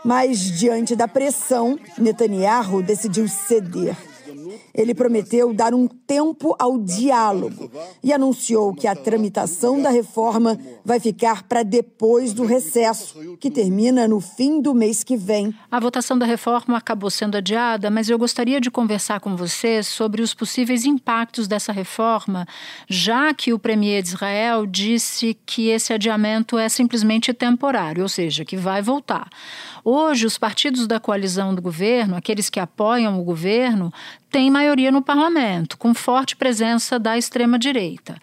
Mas, 0.05 0.39
diante 0.59 0.95
da 0.95 1.09
pressão, 1.09 1.79
Netanyahu 1.99 2.83
decidiu 2.83 3.29
ceder. 3.29 3.97
Ele 4.77 4.95
prometeu 4.95 5.55
dar 5.55 5.73
um 5.73 5.89
tempo 5.89 6.55
ao 6.59 6.79
diálogo 6.79 7.71
e 8.05 8.13
anunciou 8.13 8.75
que 8.75 8.87
a 8.87 8.95
tramitação 8.95 9.81
da 9.81 9.89
reforma 9.89 10.59
vai 10.85 11.01
ficar 11.01 11.45
para 11.45 11.63
depois 11.63 12.35
do 12.35 12.45
recesso, 12.45 13.37
que 13.41 13.51
termina 13.51 14.07
no 14.07 14.21
fim 14.21 14.61
do 14.61 14.75
mês 14.75 15.03
que 15.03 15.17
vem. 15.17 15.55
A 15.71 15.81
votação 15.81 16.19
da 16.19 16.27
reforma 16.27 16.77
acabou 16.77 17.11
sendo 17.11 17.39
adiada, 17.39 17.91
mas 17.91 18.11
eu 18.11 18.19
gostaria 18.19 18.61
de 18.61 18.71
conversar 18.71 19.19
com 19.21 19.35
você 19.35 19.83
sobre 19.83 20.21
os 20.21 20.35
possíveis 20.35 20.85
impactos 20.85 21.49
dessa 21.49 21.73
reforma, 21.73 22.47
já 22.87 23.33
que 23.33 23.55
o 23.55 23.59
premier 23.59 24.03
de 24.03 24.11
Israel 24.11 24.67
disse 24.67 25.39
que 25.47 25.69
esse 25.69 25.95
adiamento 25.95 26.59
é 26.59 26.69
simplesmente 26.69 27.33
temporário, 27.33 28.03
ou 28.03 28.09
seja, 28.09 28.45
que 28.45 28.59
vai 28.59 28.83
voltar. 28.83 29.31
Hoje, 29.83 30.27
os 30.27 30.37
partidos 30.37 30.87
da 30.87 31.01
coalizão 31.01 31.55
do 31.55 31.63
governo, 31.63 32.17
aqueles 32.17 32.51
que 32.51 32.59
apoiam 32.59 33.21
o 33.21 33.25
governo, 33.25 33.93
têm 34.29 34.51
maioria 34.51 34.66
no 34.93 35.03
parlamento, 35.03 35.79
com 35.79 35.95
forte 35.95 36.35
presença 36.35 36.99
da 36.99 37.17
extrema-direita. 37.17 38.21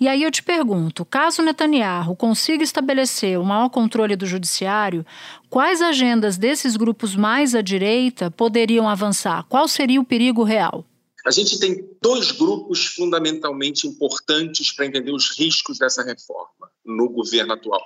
E 0.00 0.08
aí 0.08 0.22
eu 0.22 0.30
te 0.30 0.42
pergunto: 0.42 1.04
caso 1.04 1.42
Netanyahu 1.42 2.16
consiga 2.16 2.64
estabelecer 2.64 3.38
o 3.38 3.44
maior 3.44 3.68
controle 3.68 4.16
do 4.16 4.26
judiciário, 4.26 5.06
quais 5.48 5.80
agendas 5.80 6.36
desses 6.36 6.76
grupos 6.76 7.14
mais 7.14 7.54
à 7.54 7.62
direita 7.62 8.30
poderiam 8.30 8.88
avançar? 8.88 9.44
Qual 9.48 9.68
seria 9.68 10.00
o 10.00 10.04
perigo 10.04 10.42
real? 10.42 10.84
A 11.26 11.30
gente 11.30 11.58
tem 11.58 11.88
dois 12.02 12.32
grupos 12.32 12.84
fundamentalmente 12.86 13.86
importantes 13.86 14.72
para 14.72 14.86
entender 14.86 15.12
os 15.12 15.38
riscos 15.38 15.78
dessa 15.78 16.02
reforma 16.02 16.70
no 16.84 17.08
governo 17.08 17.54
atual. 17.54 17.82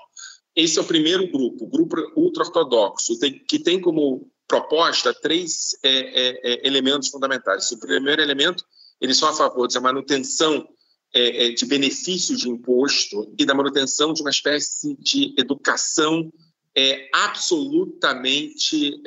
Esse 0.56 0.78
é 0.78 0.82
o 0.82 0.84
primeiro 0.84 1.30
grupo, 1.30 1.66
o 1.66 1.68
grupo 1.68 1.96
ultra-ortodoxo, 2.16 3.16
que 3.46 3.60
tem 3.60 3.80
como 3.80 4.28
proposta 4.48 5.12
três 5.12 5.78
é, 5.84 5.90
é, 5.90 6.40
é, 6.42 6.66
elementos 6.66 7.10
fundamentais. 7.10 7.70
O 7.70 7.78
primeiro 7.78 8.22
elemento, 8.22 8.64
eles 9.00 9.18
são 9.18 9.28
a 9.28 9.34
favor 9.34 9.68
da 9.68 9.80
manutenção 9.80 10.66
é, 11.14 11.46
é, 11.46 11.50
de 11.52 11.66
benefícios 11.66 12.40
de 12.40 12.48
imposto 12.48 13.32
e 13.38 13.44
da 13.44 13.54
manutenção 13.54 14.12
de 14.12 14.22
uma 14.22 14.30
espécie 14.30 14.96
de 14.98 15.34
educação 15.38 16.32
é, 16.74 17.08
absolutamente 17.12 19.02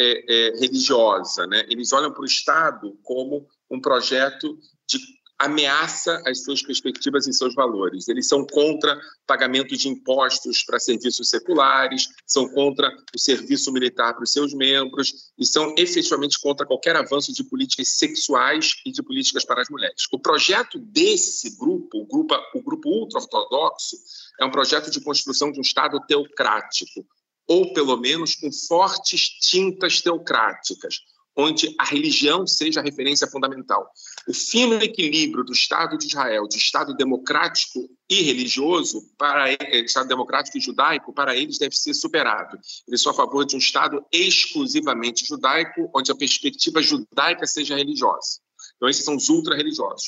religiosa. 0.60 1.48
Né? 1.48 1.66
Eles 1.70 1.92
olham 1.92 2.12
para 2.12 2.22
o 2.22 2.26
Estado 2.26 2.98
como 3.02 3.48
um 3.70 3.80
projeto 3.80 4.58
de 4.88 5.00
ameaça 5.42 6.22
as 6.26 6.44
suas 6.44 6.62
perspectivas 6.62 7.26
e 7.28 7.34
seus 7.34 7.56
valores. 7.56 8.08
Eles 8.08 8.28
são 8.28 8.46
contra 8.46 9.00
pagamento 9.26 9.76
de 9.76 9.90
impostos 9.90 10.64
para 10.64 10.80
serviços 10.80 11.30
seculares, 11.30 12.08
são 12.28 12.48
contra 12.50 12.88
o 13.16 13.20
serviço 13.20 13.72
militar 13.72 14.14
para 14.14 14.24
os 14.24 14.32
seus 14.32 14.54
membros 14.54 15.32
e 15.38 15.46
são 15.46 15.74
efetivamente 15.78 16.40
contra 16.40 16.66
qualquer 16.66 16.96
avanço 16.96 17.34
de 17.34 17.44
políticas 17.44 17.98
sexuais 17.98 18.76
e 18.86 18.92
de 18.92 19.02
políticas 19.02 19.44
para 19.44 19.62
as 19.62 19.70
mulheres. 19.70 20.04
O 20.12 20.20
projeto 20.20 20.78
desse 20.78 21.58
grupo, 21.58 22.02
o 22.02 22.06
grupo, 22.06 22.36
o 22.54 22.62
grupo 22.62 22.90
ultra-ortodoxo, 22.90 23.98
é 24.40 24.46
um 24.46 24.52
projeto 24.52 24.92
de 24.92 25.02
construção 25.02 25.52
de 25.52 25.58
um 25.58 25.62
Estado 25.62 26.00
teocrático, 26.08 27.06
ou 27.48 27.74
pelo 27.74 27.98
menos 27.98 28.36
com 28.36 28.52
fortes 28.52 29.22
tintas 29.40 30.02
teocráticas, 30.02 30.98
onde 31.36 31.74
a 31.80 31.86
religião 31.86 32.46
seja 32.46 32.80
a 32.80 32.84
referência 32.84 33.28
fundamental. 33.28 33.90
O 34.28 34.34
fino 34.34 34.76
equilíbrio 34.76 35.44
do 35.44 35.52
Estado 35.52 35.98
de 35.98 36.06
Israel, 36.06 36.48
de 36.48 36.58
Estado 36.58 36.94
democrático 36.94 37.90
e 38.10 38.22
religioso, 38.22 39.02
para 39.18 39.52
eh, 39.52 39.80
Estado 39.84 40.08
democrático 40.08 40.58
e 40.58 40.62
judaico, 40.62 41.14
para 41.14 41.36
eles 41.36 41.58
deve 41.58 41.76
ser 41.76 41.94
superado. 41.94 42.58
Eles 42.88 43.02
são 43.02 43.12
a 43.12 43.16
favor 43.16 43.46
de 43.46 43.56
um 43.56 43.60
Estado 43.60 44.06
exclusivamente 44.12 45.26
judaico, 45.26 45.90
onde 45.96 46.12
a 46.12 46.16
perspectiva 46.16 46.82
judaica 46.82 47.48
seja 47.48 47.76
religiosa. 47.76 48.40
Então, 48.76 48.90
esses 48.90 49.04
são 49.04 49.16
os 49.16 49.30
ultra-religiosos. 49.30 50.06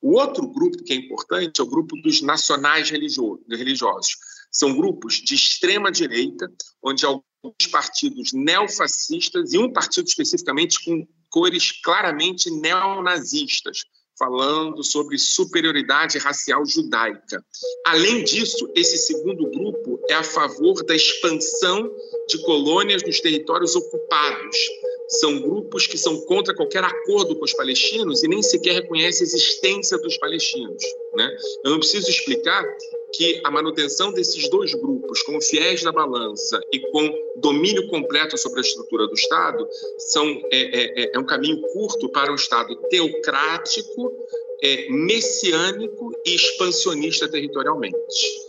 O 0.00 0.18
outro 0.18 0.48
grupo 0.48 0.82
que 0.82 0.92
é 0.92 0.96
importante 0.96 1.60
é 1.60 1.64
o 1.64 1.68
grupo 1.68 1.94
dos 2.02 2.20
nacionais 2.20 2.90
religiosos. 2.90 4.16
São 4.50 4.76
grupos 4.76 5.14
de 5.14 5.36
extrema 5.36 5.92
direita, 5.92 6.50
onde 6.82 7.06
alguns 7.06 7.66
partidos 7.70 8.32
neofascistas 8.32 9.52
e 9.52 9.58
um 9.58 9.72
partido 9.72 10.08
especificamente 10.08 10.84
com 10.84 11.06
cores 11.32 11.72
claramente 11.82 12.50
neonazistas, 12.50 13.78
falando 14.18 14.84
sobre 14.84 15.18
superioridade 15.18 16.18
racial 16.18 16.64
judaica. 16.64 17.44
Além 17.86 18.22
disso, 18.22 18.70
esse 18.76 18.98
segundo 18.98 19.50
grupo 19.50 19.98
é 20.08 20.14
a 20.14 20.22
favor 20.22 20.84
da 20.84 20.94
expansão 20.94 21.90
de 22.28 22.40
colônias 22.42 23.02
nos 23.02 23.20
territórios 23.20 23.74
ocupados. 23.74 24.56
São 25.12 25.40
grupos 25.40 25.86
que 25.86 25.98
são 25.98 26.20
contra 26.22 26.54
qualquer 26.54 26.82
acordo 26.82 27.36
com 27.36 27.44
os 27.44 27.52
palestinos 27.52 28.22
e 28.22 28.28
nem 28.28 28.42
sequer 28.42 28.74
reconhecem 28.74 29.24
a 29.24 29.28
existência 29.28 29.98
dos 29.98 30.16
palestinos. 30.16 30.82
Né? 31.14 31.36
Eu 31.64 31.72
não 31.72 31.78
preciso 31.78 32.08
explicar 32.08 32.64
que 33.14 33.40
a 33.44 33.50
manutenção 33.50 34.12
desses 34.12 34.48
dois 34.48 34.72
grupos, 34.74 35.22
como 35.22 35.40
fiéis 35.40 35.82
da 35.82 35.92
balança 35.92 36.60
e 36.72 36.80
com 36.80 37.12
domínio 37.36 37.86
completo 37.88 38.38
sobre 38.38 38.60
a 38.60 38.62
estrutura 38.62 39.06
do 39.06 39.14
Estado, 39.14 39.68
são, 39.98 40.26
é, 40.50 41.02
é, 41.02 41.10
é 41.14 41.18
um 41.18 41.26
caminho 41.26 41.60
curto 41.60 42.08
para 42.08 42.32
um 42.32 42.36
Estado 42.36 42.74
teocrático, 42.88 44.10
é, 44.62 44.88
messiânico 44.88 46.12
e 46.24 46.34
expansionista 46.34 47.28
territorialmente. 47.28 47.96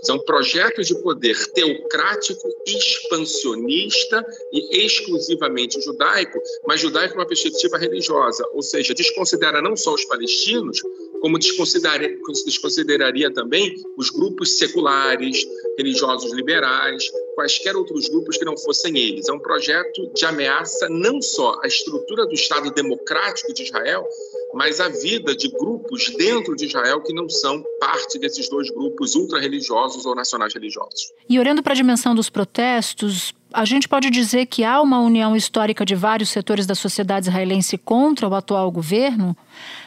São 0.03 0.19
projetos 0.19 0.87
de 0.87 0.95
poder 1.01 1.35
teocrático, 1.47 2.47
expansionista 2.67 4.23
e 4.51 4.85
exclusivamente 4.85 5.81
judaico, 5.81 6.39
mas 6.67 6.79
judaico 6.79 7.15
com 7.15 7.19
uma 7.19 7.27
perspectiva 7.27 7.77
religiosa, 7.77 8.47
ou 8.53 8.61
seja, 8.61 8.93
desconsidera 8.93 9.61
não 9.61 9.75
só 9.75 9.93
os 9.93 10.05
palestinos, 10.05 10.79
como 11.23 11.39
desconsideraria, 11.39 12.17
desconsideraria 12.45 13.33
também 13.33 13.73
os 13.97 14.09
grupos 14.09 14.57
seculares, 14.57 15.37
religiosos 15.77 16.33
liberais, 16.33 17.01
quaisquer 17.33 17.77
outros 17.77 18.09
grupos 18.09 18.35
que 18.35 18.43
não 18.43 18.57
fossem 18.57 18.97
eles. 18.97 19.29
É 19.29 19.31
um 19.31 19.39
projeto 19.39 20.11
de 20.13 20.25
ameaça 20.25 20.89
não 20.89 21.21
só 21.21 21.57
à 21.63 21.67
estrutura 21.67 22.25
do 22.25 22.33
Estado 22.33 22.69
democrático 22.71 23.53
de 23.53 23.63
Israel, 23.63 24.05
mas 24.53 24.81
à 24.81 24.89
vida 24.89 25.33
de 25.33 25.47
grupos 25.47 26.09
dentro 26.17 26.57
de 26.57 26.65
Israel 26.65 27.01
que 27.01 27.13
não 27.13 27.29
são 27.29 27.63
parte 27.79 28.19
desses 28.19 28.49
dois 28.49 28.69
grupos 28.69 29.15
ultra-religiosos 29.15 30.05
ou 30.05 30.13
nacionais 30.13 30.53
religiosos. 30.53 31.13
E 31.29 31.39
olhando 31.39 31.63
para 31.63 31.71
a 31.71 31.75
dimensão 31.77 32.13
dos 32.13 32.29
protestos, 32.29 33.33
a 33.53 33.65
gente 33.65 33.87
pode 33.87 34.09
dizer 34.09 34.47
que 34.47 34.63
há 34.63 34.81
uma 34.81 34.99
união 34.99 35.35
histórica 35.35 35.85
de 35.85 35.95
vários 35.95 36.29
setores 36.29 36.65
da 36.65 36.75
sociedade 36.75 37.29
israelense 37.29 37.77
contra 37.77 38.27
o 38.27 38.33
atual 38.33 38.69
governo? 38.71 39.37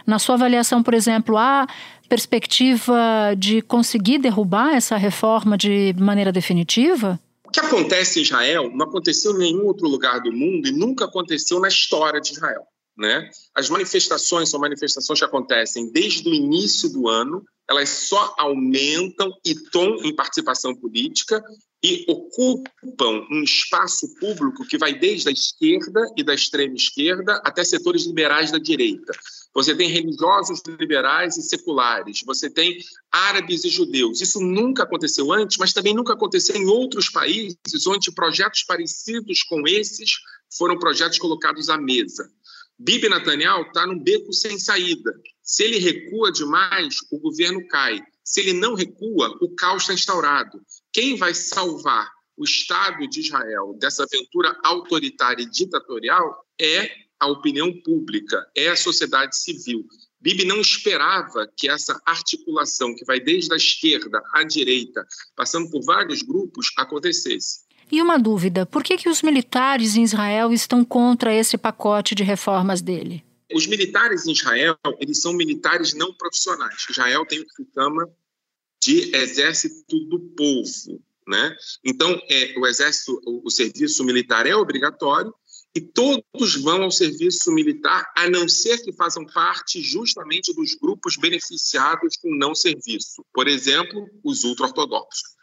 Na 0.06 0.18
sua 0.18 0.36
avaliação, 0.36 0.82
por 0.82 0.94
exemplo, 0.94 1.36
há 1.36 1.66
perspectiva 2.08 3.34
de 3.36 3.60
conseguir 3.62 4.18
derrubar 4.18 4.74
essa 4.74 4.96
reforma 4.96 5.58
de 5.58 5.94
maneira 5.98 6.30
definitiva? 6.30 7.18
O 7.44 7.50
que 7.50 7.60
acontece 7.60 8.20
em 8.20 8.22
Israel 8.22 8.70
não 8.72 8.86
aconteceu 8.86 9.32
em 9.32 9.38
nenhum 9.38 9.66
outro 9.66 9.88
lugar 9.88 10.20
do 10.20 10.32
mundo 10.32 10.68
e 10.68 10.72
nunca 10.72 11.04
aconteceu 11.04 11.60
na 11.60 11.68
história 11.68 12.20
de 12.20 12.32
Israel. 12.32 12.62
Né? 12.96 13.28
As 13.54 13.68
manifestações 13.68 14.48
são 14.48 14.60
manifestações 14.60 15.18
que 15.18 15.24
acontecem 15.24 15.92
desde 15.92 16.28
o 16.28 16.32
início 16.32 16.88
do 16.90 17.08
ano, 17.08 17.44
elas 17.68 17.88
só 17.88 18.34
aumentam 18.38 19.32
e 19.44 19.54
tom 19.54 19.96
em 20.04 20.14
participação 20.14 20.74
política 20.74 21.42
e 21.82 22.04
ocupam 22.08 23.26
um 23.30 23.42
espaço 23.42 24.12
público 24.18 24.66
que 24.66 24.78
vai 24.78 24.94
desde 24.98 25.28
a 25.28 25.32
esquerda 25.32 26.00
e 26.16 26.24
da 26.24 26.34
extrema 26.34 26.74
esquerda 26.74 27.40
até 27.44 27.62
setores 27.64 28.06
liberais 28.06 28.50
da 28.50 28.58
direita. 28.58 29.12
Você 29.54 29.74
tem 29.74 29.88
religiosos 29.88 30.62
liberais 30.78 31.36
e 31.36 31.42
seculares, 31.42 32.22
você 32.24 32.50
tem 32.50 32.78
árabes 33.10 33.64
e 33.64 33.68
judeus. 33.68 34.20
Isso 34.20 34.40
nunca 34.40 34.82
aconteceu 34.82 35.32
antes, 35.32 35.58
mas 35.58 35.72
também 35.72 35.94
nunca 35.94 36.12
aconteceu 36.12 36.56
em 36.56 36.66
outros 36.66 37.08
países 37.08 37.86
onde 37.86 38.12
projetos 38.12 38.64
parecidos 38.64 39.42
com 39.42 39.66
esses 39.66 40.12
foram 40.56 40.78
projetos 40.78 41.18
colocados 41.18 41.68
à 41.68 41.78
mesa. 41.78 42.30
Bibi 42.78 43.08
Netanyahu 43.08 43.62
está 43.62 43.86
num 43.86 43.98
beco 43.98 44.32
sem 44.32 44.58
saída. 44.58 45.12
Se 45.46 45.62
ele 45.62 45.78
recua 45.78 46.32
demais, 46.32 46.96
o 47.12 47.20
governo 47.20 47.64
cai. 47.68 48.02
Se 48.24 48.40
ele 48.40 48.52
não 48.52 48.74
recua, 48.74 49.32
o 49.40 49.54
caos 49.54 49.82
está 49.82 49.94
instaurado. 49.94 50.60
Quem 50.92 51.16
vai 51.16 51.32
salvar 51.34 52.10
o 52.36 52.42
Estado 52.42 53.08
de 53.08 53.20
Israel 53.20 53.76
dessa 53.78 54.02
aventura 54.02 54.58
autoritária 54.64 55.44
e 55.44 55.48
ditatorial 55.48 56.44
é 56.60 56.90
a 57.20 57.28
opinião 57.28 57.72
pública, 57.82 58.44
é 58.56 58.68
a 58.68 58.76
sociedade 58.76 59.36
civil. 59.36 59.86
Bibi 60.20 60.44
não 60.44 60.60
esperava 60.60 61.48
que 61.56 61.68
essa 61.68 61.96
articulação, 62.04 62.92
que 62.96 63.04
vai 63.04 63.20
desde 63.20 63.54
a 63.54 63.56
esquerda 63.56 64.20
à 64.34 64.42
direita, 64.42 65.06
passando 65.36 65.70
por 65.70 65.84
vários 65.84 66.22
grupos, 66.22 66.72
acontecesse. 66.76 67.60
E 67.90 68.02
uma 68.02 68.18
dúvida: 68.18 68.66
por 68.66 68.82
que, 68.82 68.96
que 68.96 69.08
os 69.08 69.22
militares 69.22 69.94
em 69.94 70.02
Israel 70.02 70.52
estão 70.52 70.84
contra 70.84 71.32
esse 71.32 71.56
pacote 71.56 72.16
de 72.16 72.24
reformas 72.24 72.82
dele? 72.82 73.24
Os 73.52 73.66
militares 73.66 74.26
em 74.26 74.32
Israel, 74.32 74.76
eles 75.00 75.20
são 75.20 75.32
militares 75.32 75.94
não 75.94 76.12
profissionais. 76.14 76.84
Israel 76.90 77.24
tem 77.26 77.40
o 77.40 77.46
que 77.46 77.54
se 77.54 77.68
chama 77.72 78.08
de 78.82 79.16
exército 79.16 79.98
do 80.08 80.20
povo, 80.36 81.02
né? 81.26 81.56
Então, 81.84 82.20
é, 82.28 82.54
o 82.58 82.66
exército, 82.66 83.20
o, 83.24 83.46
o 83.46 83.50
serviço 83.50 84.04
militar 84.04 84.46
é 84.46 84.54
obrigatório 84.54 85.32
e 85.74 85.80
todos 85.80 86.56
vão 86.62 86.84
ao 86.84 86.90
serviço 86.90 87.52
militar, 87.52 88.10
a 88.16 88.30
não 88.30 88.48
ser 88.48 88.78
que 88.82 88.92
façam 88.94 89.26
parte 89.26 89.82
justamente 89.82 90.54
dos 90.54 90.74
grupos 90.74 91.16
beneficiados 91.16 92.16
com 92.16 92.34
não 92.34 92.54
serviço. 92.54 93.22
Por 93.32 93.46
exemplo, 93.46 94.08
os 94.24 94.44
ultra-ortodoxos. 94.44 95.36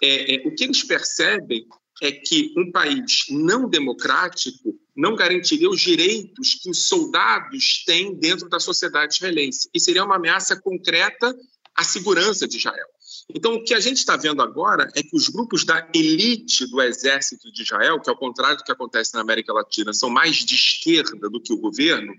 É, 0.00 0.36
é, 0.36 0.46
o 0.46 0.54
que 0.54 0.64
eles 0.64 0.84
percebem 0.84 1.66
é 2.02 2.10
que 2.10 2.52
um 2.56 2.72
país 2.72 3.26
não 3.30 3.70
democrático 3.70 4.76
não 4.94 5.14
garantiria 5.14 5.70
os 5.70 5.80
direitos 5.80 6.56
que 6.56 6.68
os 6.68 6.88
soldados 6.88 7.84
têm 7.86 8.18
dentro 8.18 8.48
da 8.48 8.58
sociedade 8.58 9.14
israelense. 9.14 9.70
E 9.72 9.78
seria 9.78 10.04
uma 10.04 10.16
ameaça 10.16 10.60
concreta 10.60 11.32
à 11.76 11.84
segurança 11.84 12.48
de 12.48 12.56
Israel. 12.56 12.88
Então, 13.32 13.54
o 13.54 13.62
que 13.62 13.72
a 13.72 13.78
gente 13.78 13.98
está 13.98 14.16
vendo 14.16 14.42
agora 14.42 14.88
é 14.96 15.02
que 15.02 15.14
os 15.16 15.28
grupos 15.28 15.64
da 15.64 15.88
elite 15.94 16.66
do 16.66 16.82
exército 16.82 17.52
de 17.52 17.62
Israel, 17.62 18.00
que 18.00 18.10
ao 18.10 18.18
contrário 18.18 18.56
do 18.58 18.64
que 18.64 18.72
acontece 18.72 19.14
na 19.14 19.20
América 19.20 19.52
Latina, 19.52 19.92
são 19.92 20.10
mais 20.10 20.38
de 20.38 20.56
esquerda 20.56 21.30
do 21.30 21.40
que 21.40 21.52
o 21.52 21.58
governo, 21.58 22.12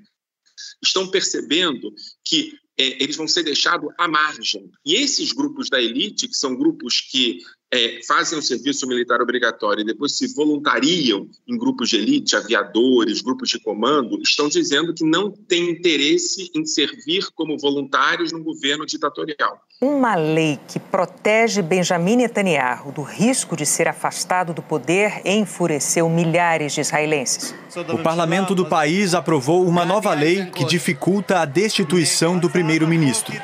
estão 0.82 1.12
percebendo 1.12 1.94
que 2.24 2.58
é, 2.78 3.04
eles 3.04 3.18
vão 3.18 3.28
ser 3.28 3.44
deixados 3.44 3.90
à 4.00 4.08
margem. 4.08 4.72
E 4.86 4.96
esses 4.96 5.34
grupos 5.34 5.70
da 5.70 5.82
elite, 5.82 6.28
que 6.28 6.36
são 6.36 6.56
grupos 6.56 7.02
que 7.02 7.40
é, 7.74 8.00
fazem 8.04 8.38
o 8.38 8.42
serviço 8.42 8.88
militar 8.88 9.20
obrigatório 9.20 9.82
e 9.82 9.86
depois 9.86 10.16
se 10.16 10.32
voluntariam 10.36 11.28
em 11.48 11.58
grupos 11.58 11.90
de 11.90 11.98
elite, 11.98 12.36
aviadores, 12.36 13.22
grupos 13.22 13.50
de 13.50 13.60
comando, 13.60 14.22
estão 14.22 14.48
dizendo 14.48 14.94
que 14.94 15.04
não 15.04 15.32
têm 15.32 15.72
interesse 15.72 16.52
em 16.54 16.64
servir 16.66 17.26
como 17.34 17.58
voluntários 17.58 18.32
no 18.32 18.44
governo 18.44 18.86
ditatorial. 18.86 19.60
Uma 19.84 20.16
lei 20.16 20.58
que 20.66 20.80
protege 20.80 21.62
Benjamin 21.62 22.16
Netanyahu 22.16 22.90
do 22.94 23.02
risco 23.02 23.54
de 23.54 23.66
ser 23.66 23.86
afastado 23.86 24.54
do 24.54 24.62
poder 24.62 25.22
enfureceu 25.26 26.08
milhares 26.08 26.72
de 26.72 26.80
israelenses. 26.80 27.54
O 27.90 27.98
parlamento 27.98 28.56
do 28.56 28.66
país 28.66 29.14
aprovou 29.14 29.68
uma 29.68 29.84
nova 29.84 30.14
lei 30.14 30.46
que 30.46 30.64
dificulta 30.64 31.42
a 31.42 31.44
destituição 31.44 32.40
do 32.40 32.50
primeiro-ministro. 32.50 33.36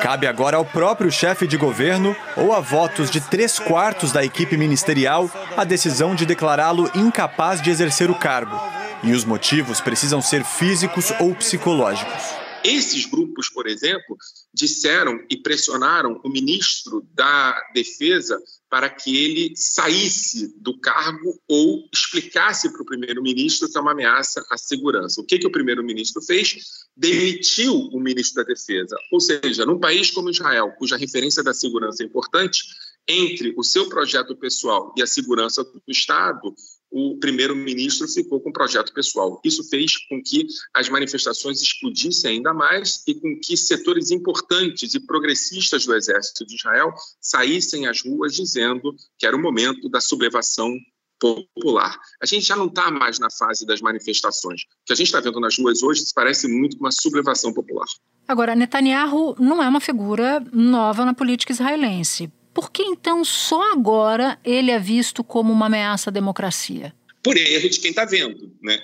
Cabe 0.00 0.26
agora 0.26 0.56
ao 0.56 0.64
próprio 0.64 1.12
chefe 1.12 1.46
de 1.46 1.58
governo 1.58 2.16
ou 2.38 2.54
a 2.54 2.60
votos 2.60 3.10
de 3.10 3.20
três 3.20 3.58
quartos 3.58 4.12
da 4.12 4.24
equipe 4.24 4.56
ministerial 4.56 5.30
a 5.58 5.62
decisão 5.62 6.14
de 6.14 6.24
declará-lo 6.24 6.90
incapaz 6.94 7.60
de 7.60 7.68
exercer 7.68 8.10
o 8.10 8.14
cargo. 8.14 8.58
E 9.02 9.12
os 9.12 9.26
motivos 9.26 9.78
precisam 9.78 10.22
ser 10.22 10.42
físicos 10.42 11.12
ou 11.20 11.34
psicológicos. 11.34 12.41
Esses 12.64 13.06
grupos, 13.06 13.48
por 13.48 13.66
exemplo, 13.66 14.16
disseram 14.52 15.24
e 15.28 15.36
pressionaram 15.36 16.20
o 16.24 16.28
ministro 16.28 17.06
da 17.14 17.60
Defesa 17.74 18.40
para 18.70 18.88
que 18.88 19.16
ele 19.16 19.52
saísse 19.54 20.54
do 20.58 20.78
cargo 20.78 21.38
ou 21.46 21.86
explicasse 21.92 22.72
para 22.72 22.82
o 22.82 22.86
primeiro-ministro 22.86 23.70
que 23.70 23.76
é 23.76 23.80
uma 23.80 23.92
ameaça 23.92 24.42
à 24.50 24.56
segurança. 24.56 25.20
O 25.20 25.24
que, 25.24 25.38
que 25.38 25.46
o 25.46 25.52
primeiro-ministro 25.52 26.22
fez? 26.22 26.56
Demitiu 26.96 27.74
o 27.74 28.00
ministro 28.00 28.42
da 28.42 28.48
Defesa. 28.48 28.96
Ou 29.12 29.20
seja, 29.20 29.66
num 29.66 29.78
país 29.78 30.10
como 30.10 30.30
Israel, 30.30 30.72
cuja 30.78 30.96
referência 30.96 31.42
da 31.42 31.52
segurança 31.52 32.02
é 32.02 32.06
importante, 32.06 32.62
entre 33.06 33.52
o 33.56 33.64
seu 33.64 33.88
projeto 33.88 34.36
pessoal 34.36 34.94
e 34.96 35.02
a 35.02 35.06
segurança 35.06 35.64
do 35.64 35.82
Estado, 35.88 36.54
o 36.92 37.16
primeiro-ministro 37.18 38.06
ficou 38.06 38.38
com 38.40 38.50
o 38.50 38.52
projeto 38.52 38.92
pessoal. 38.92 39.40
Isso 39.42 39.64
fez 39.64 39.96
com 40.06 40.22
que 40.22 40.46
as 40.74 40.90
manifestações 40.90 41.62
explodissem 41.62 42.32
ainda 42.32 42.52
mais 42.52 43.02
e 43.08 43.14
com 43.14 43.38
que 43.40 43.56
setores 43.56 44.10
importantes 44.10 44.94
e 44.94 45.00
progressistas 45.00 45.86
do 45.86 45.94
exército 45.94 46.44
de 46.46 46.54
Israel 46.54 46.92
saíssem 47.20 47.86
às 47.86 48.02
ruas 48.02 48.34
dizendo 48.34 48.94
que 49.18 49.26
era 49.26 49.34
o 49.34 49.40
momento 49.40 49.88
da 49.88 50.00
sublevação 50.00 50.70
popular. 51.18 51.98
A 52.20 52.26
gente 52.26 52.44
já 52.44 52.56
não 52.56 52.66
está 52.66 52.90
mais 52.90 53.18
na 53.18 53.30
fase 53.30 53.64
das 53.64 53.80
manifestações. 53.80 54.62
O 54.62 54.86
que 54.86 54.92
a 54.92 54.96
gente 54.96 55.06
está 55.06 55.20
vendo 55.20 55.40
nas 55.40 55.56
ruas 55.56 55.82
hoje 55.82 56.00
se 56.00 56.12
parece 56.12 56.46
muito 56.48 56.76
com 56.76 56.84
uma 56.84 56.92
sublevação 56.92 57.54
popular. 57.54 57.86
Agora, 58.26 58.56
Netanyahu 58.56 59.36
não 59.38 59.62
é 59.62 59.68
uma 59.68 59.80
figura 59.80 60.44
nova 60.52 61.04
na 61.04 61.14
política 61.14 61.52
israelense. 61.52 62.30
Por 62.52 62.70
que 62.70 62.82
então 62.82 63.24
só 63.24 63.72
agora 63.72 64.38
ele 64.44 64.70
é 64.70 64.78
visto 64.78 65.24
como 65.24 65.52
uma 65.52 65.66
ameaça 65.66 66.10
à 66.10 66.12
democracia? 66.12 66.94
Por 67.22 67.36
erro 67.36 67.68
de 67.68 67.80
quem 67.80 67.90
está 67.90 68.04
vendo, 68.04 68.54
né? 68.62 68.78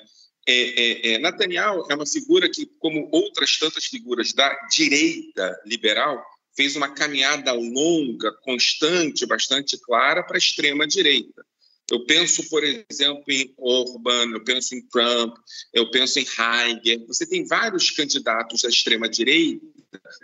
É, 0.46 0.52
é, 0.52 1.12
é, 1.12 1.18
Netanyahu 1.18 1.86
é 1.90 1.94
uma 1.94 2.06
figura 2.06 2.48
que, 2.48 2.64
como 2.78 3.06
outras 3.12 3.58
tantas 3.58 3.84
figuras 3.84 4.32
da 4.32 4.50
direita 4.70 5.54
liberal, 5.66 6.24
fez 6.56 6.74
uma 6.74 6.88
caminhada 6.88 7.52
longa, 7.52 8.32
constante, 8.42 9.26
bastante 9.26 9.78
clara 9.78 10.22
para 10.22 10.36
a 10.36 10.38
extrema 10.38 10.86
direita. 10.86 11.44
Eu 11.90 12.04
penso, 12.04 12.48
por 12.48 12.62
exemplo, 12.64 13.24
em 13.28 13.54
Orban, 13.56 14.32
eu 14.32 14.44
penso 14.44 14.74
em 14.74 14.86
Trump, 14.88 15.36
eu 15.72 15.90
penso 15.90 16.18
em 16.18 16.26
Heidegger. 16.26 17.06
Você 17.06 17.26
tem 17.26 17.46
vários 17.46 17.90
candidatos 17.90 18.62
da 18.62 18.68
extrema 18.68 19.08
direita 19.08 19.64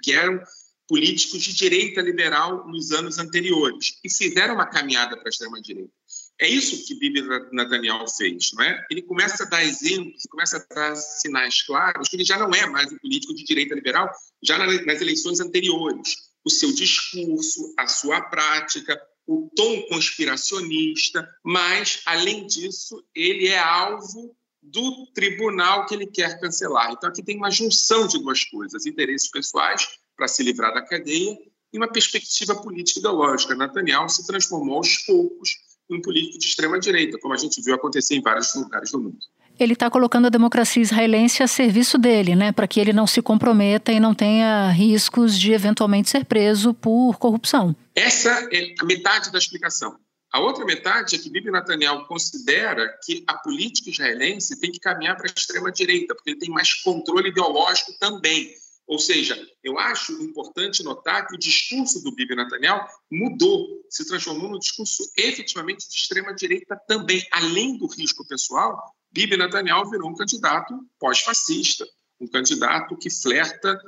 que 0.03 0.13
eram 0.13 0.43
políticos 0.89 1.43
de 1.43 1.55
direita 1.55 2.01
liberal 2.01 2.67
nos 2.69 2.93
anos 2.93 3.19
anteriores 3.19 3.99
e 4.05 4.11
fizeram 4.11 4.55
uma 4.55 4.67
caminhada 4.67 5.17
para 5.17 5.29
a 5.29 5.31
extrema-direita. 5.31 5.93
É 6.41 6.49
isso 6.49 6.85
que 6.85 6.95
Bibi 6.97 7.23
Netanyahu 7.53 8.09
fez, 8.09 8.51
não 8.55 8.65
é? 8.65 8.85
Ele 8.91 9.03
começa 9.03 9.45
a 9.45 9.47
dar 9.47 9.65
exemplos, 9.65 10.25
começa 10.29 10.57
a 10.57 10.75
dar 10.75 10.97
sinais 10.97 11.63
claros 11.63 12.09
que 12.09 12.17
ele 12.17 12.25
já 12.25 12.37
não 12.37 12.51
é 12.51 12.67
mais 12.67 12.93
um 12.93 12.99
político 12.99 13.35
de 13.35 13.45
direita 13.45 13.75
liberal, 13.75 14.11
já 14.43 14.59
nas 14.59 15.01
eleições 15.01 15.41
anteriores. 15.41 16.17
O 16.45 16.51
seu 16.51 16.73
discurso, 16.75 17.73
a 17.79 17.87
sua 17.87 18.21
prática, 18.21 19.01
o 19.27 19.49
tom 19.57 19.83
conspiracionista, 19.83 21.27
mas, 21.43 22.03
além 22.05 22.47
disso, 22.47 23.03
ele 23.15 23.47
é 23.47 23.59
alvo 23.59 24.37
do 24.61 25.07
tribunal 25.15 25.87
que 25.87 25.95
ele 25.95 26.07
quer 26.07 26.39
cancelar. 26.41 26.91
Então, 26.93 27.09
aqui 27.09 27.23
tem 27.23 27.37
uma 27.37 27.51
junção 27.51 28.07
de 28.07 28.19
duas 28.19 28.45
coisas: 28.45 28.87
interesses 28.87 29.31
pessoais 29.31 29.87
para 30.17 30.29
se 30.29 30.43
livrar 30.43 30.73
da 30.73 30.83
cadeia 30.83 31.37
e 31.73 31.77
uma 31.77 31.89
perspectiva 31.89 32.55
política 32.55 33.01
ideológica. 33.01 33.55
Netanyahu 33.55 34.09
se 34.09 34.27
transformou 34.27 34.77
aos 34.77 34.99
poucos 34.99 35.51
em 35.91 35.97
um 35.97 36.01
político 36.01 36.39
de 36.39 36.47
extrema-direita, 36.47 37.19
como 37.19 37.35
a 37.35 37.37
gente 37.37 37.61
viu 37.63 37.75
acontecer 37.75 38.15
em 38.15 38.23
vários 38.23 38.55
lugares 38.55 38.91
do 38.91 39.01
mundo. 39.01 39.19
Ele 39.59 39.75
está 39.75 39.89
colocando 39.89 40.27
a 40.27 40.31
democracia 40.31 40.83
israelense 40.83 41.43
a 41.43 41.47
serviço 41.47 41.97
dele, 41.97 42.35
né, 42.35 42.51
para 42.51 42.67
que 42.67 42.81
ele 42.81 42.93
não 42.93 43.07
se 43.07 43.23
comprometa 43.23 43.93
e 43.93 44.01
não 44.01 44.15
tenha 44.15 44.71
riscos 44.71 45.39
de 45.39 45.53
eventualmente 45.53 46.11
ser 46.11 46.25
preso 46.25 46.75
por 46.75 47.19
corrupção. 47.19 47.75
Essa 47.95 48.49
é 48.53 48.75
a 48.81 48.85
metade 48.85 49.31
da 49.31 49.39
explicação. 49.39 49.97
A 50.33 50.41
outra 50.41 50.65
metade 50.65 51.15
é 51.15 51.19
que 51.19 51.31
Bibi 51.31 51.53
Netanyahu 51.53 52.07
considera 52.07 52.93
que 53.05 53.23
a 53.25 53.35
política 53.35 53.91
israelense 53.91 54.59
tem 54.59 54.73
que 54.73 54.81
caminhar 54.81 55.17
para 55.17 55.27
a 55.29 55.33
extrema-direita, 55.33 56.13
porque 56.13 56.31
ele 56.31 56.41
tem 56.41 56.51
mais 56.51 56.75
controle 56.83 57.29
ideológico 57.29 57.93
também. 58.01 58.51
Ou 58.87 58.99
seja, 58.99 59.37
eu 59.63 59.79
acho 59.79 60.13
importante 60.23 60.83
notar 60.83 61.27
que 61.27 61.35
o 61.35 61.39
discurso 61.39 62.03
do 62.03 62.15
Bibi 62.15 62.37
Netanyahu 62.37 62.87
mudou, 63.11 63.67
se 63.89 64.07
transformou 64.07 64.51
num 64.51 64.59
discurso 64.59 65.03
efetivamente 65.17 65.89
de 65.89 65.97
extrema-direita 65.97 66.79
também. 66.87 67.27
Além 67.31 67.79
do 67.79 67.87
risco 67.87 68.27
pessoal, 68.27 68.79
Bibi 69.11 69.37
Netanyahu 69.37 69.91
virou 69.91 70.11
um 70.11 70.15
candidato 70.15 70.75
pós-fascista, 70.99 71.87
um 72.21 72.27
candidato 72.27 72.97
que 72.97 73.09
flerta, 73.11 73.79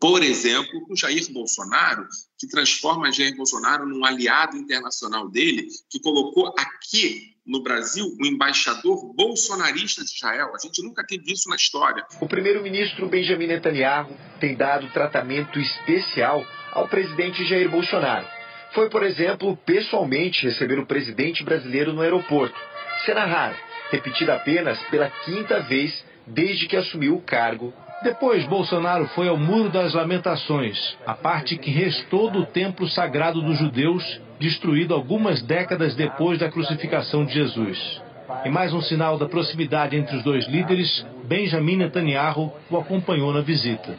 por 0.00 0.22
exemplo, 0.22 0.86
com 0.86 0.96
Jair 0.96 1.30
Bolsonaro, 1.32 2.06
que 2.38 2.48
transforma 2.48 3.12
Jair 3.12 3.36
Bolsonaro 3.36 3.86
num 3.86 4.04
aliado 4.06 4.56
internacional 4.56 5.28
dele, 5.28 5.68
que 5.90 6.00
colocou 6.00 6.54
aqui 6.58 7.35
no 7.46 7.62
Brasil 7.62 8.04
um 8.20 8.26
embaixador 8.26 9.14
bolsonarista 9.14 10.02
de 10.02 10.10
Israel. 10.10 10.52
A 10.54 10.58
gente 10.58 10.82
nunca 10.82 11.04
teve 11.06 11.32
isso 11.32 11.48
na 11.48 11.56
história. 11.56 12.04
O 12.20 12.26
primeiro-ministro 12.26 13.06
Benjamin 13.08 13.46
Netanyahu 13.46 14.16
tem 14.40 14.54
dado 14.54 14.90
tratamento 14.90 15.58
especial 15.58 16.44
ao 16.72 16.88
presidente 16.88 17.44
Jair 17.44 17.70
Bolsonaro. 17.70 18.26
Foi, 18.74 18.90
por 18.90 19.02
exemplo, 19.02 19.56
pessoalmente 19.64 20.46
receber 20.46 20.78
o 20.78 20.86
presidente 20.86 21.44
brasileiro 21.44 21.92
no 21.92 22.02
aeroporto. 22.02 22.58
Cena 23.04 23.24
rara, 23.24 23.56
repetida 23.90 24.34
apenas 24.34 24.78
pela 24.90 25.10
quinta 25.24 25.60
vez 25.60 26.04
desde 26.26 26.66
que 26.66 26.76
assumiu 26.76 27.16
o 27.16 27.22
cargo 27.22 27.72
depois, 28.02 28.44
Bolsonaro 28.46 29.06
foi 29.08 29.28
ao 29.28 29.36
Muro 29.36 29.70
das 29.70 29.94
Lamentações, 29.94 30.96
a 31.06 31.14
parte 31.14 31.56
que 31.56 31.70
restou 31.70 32.30
do 32.30 32.44
templo 32.44 32.86
sagrado 32.88 33.40
dos 33.40 33.58
judeus, 33.58 34.20
destruído 34.38 34.94
algumas 34.94 35.42
décadas 35.42 35.94
depois 35.94 36.38
da 36.38 36.50
crucificação 36.50 37.24
de 37.24 37.32
Jesus. 37.32 38.02
Em 38.44 38.50
mais 38.50 38.72
um 38.72 38.82
sinal 38.82 39.16
da 39.18 39.26
proximidade 39.26 39.96
entre 39.96 40.16
os 40.16 40.22
dois 40.22 40.46
líderes, 40.46 41.06
Benjamin 41.24 41.76
Netanyahu 41.76 42.52
o 42.70 42.76
acompanhou 42.76 43.32
na 43.32 43.40
visita. 43.40 43.96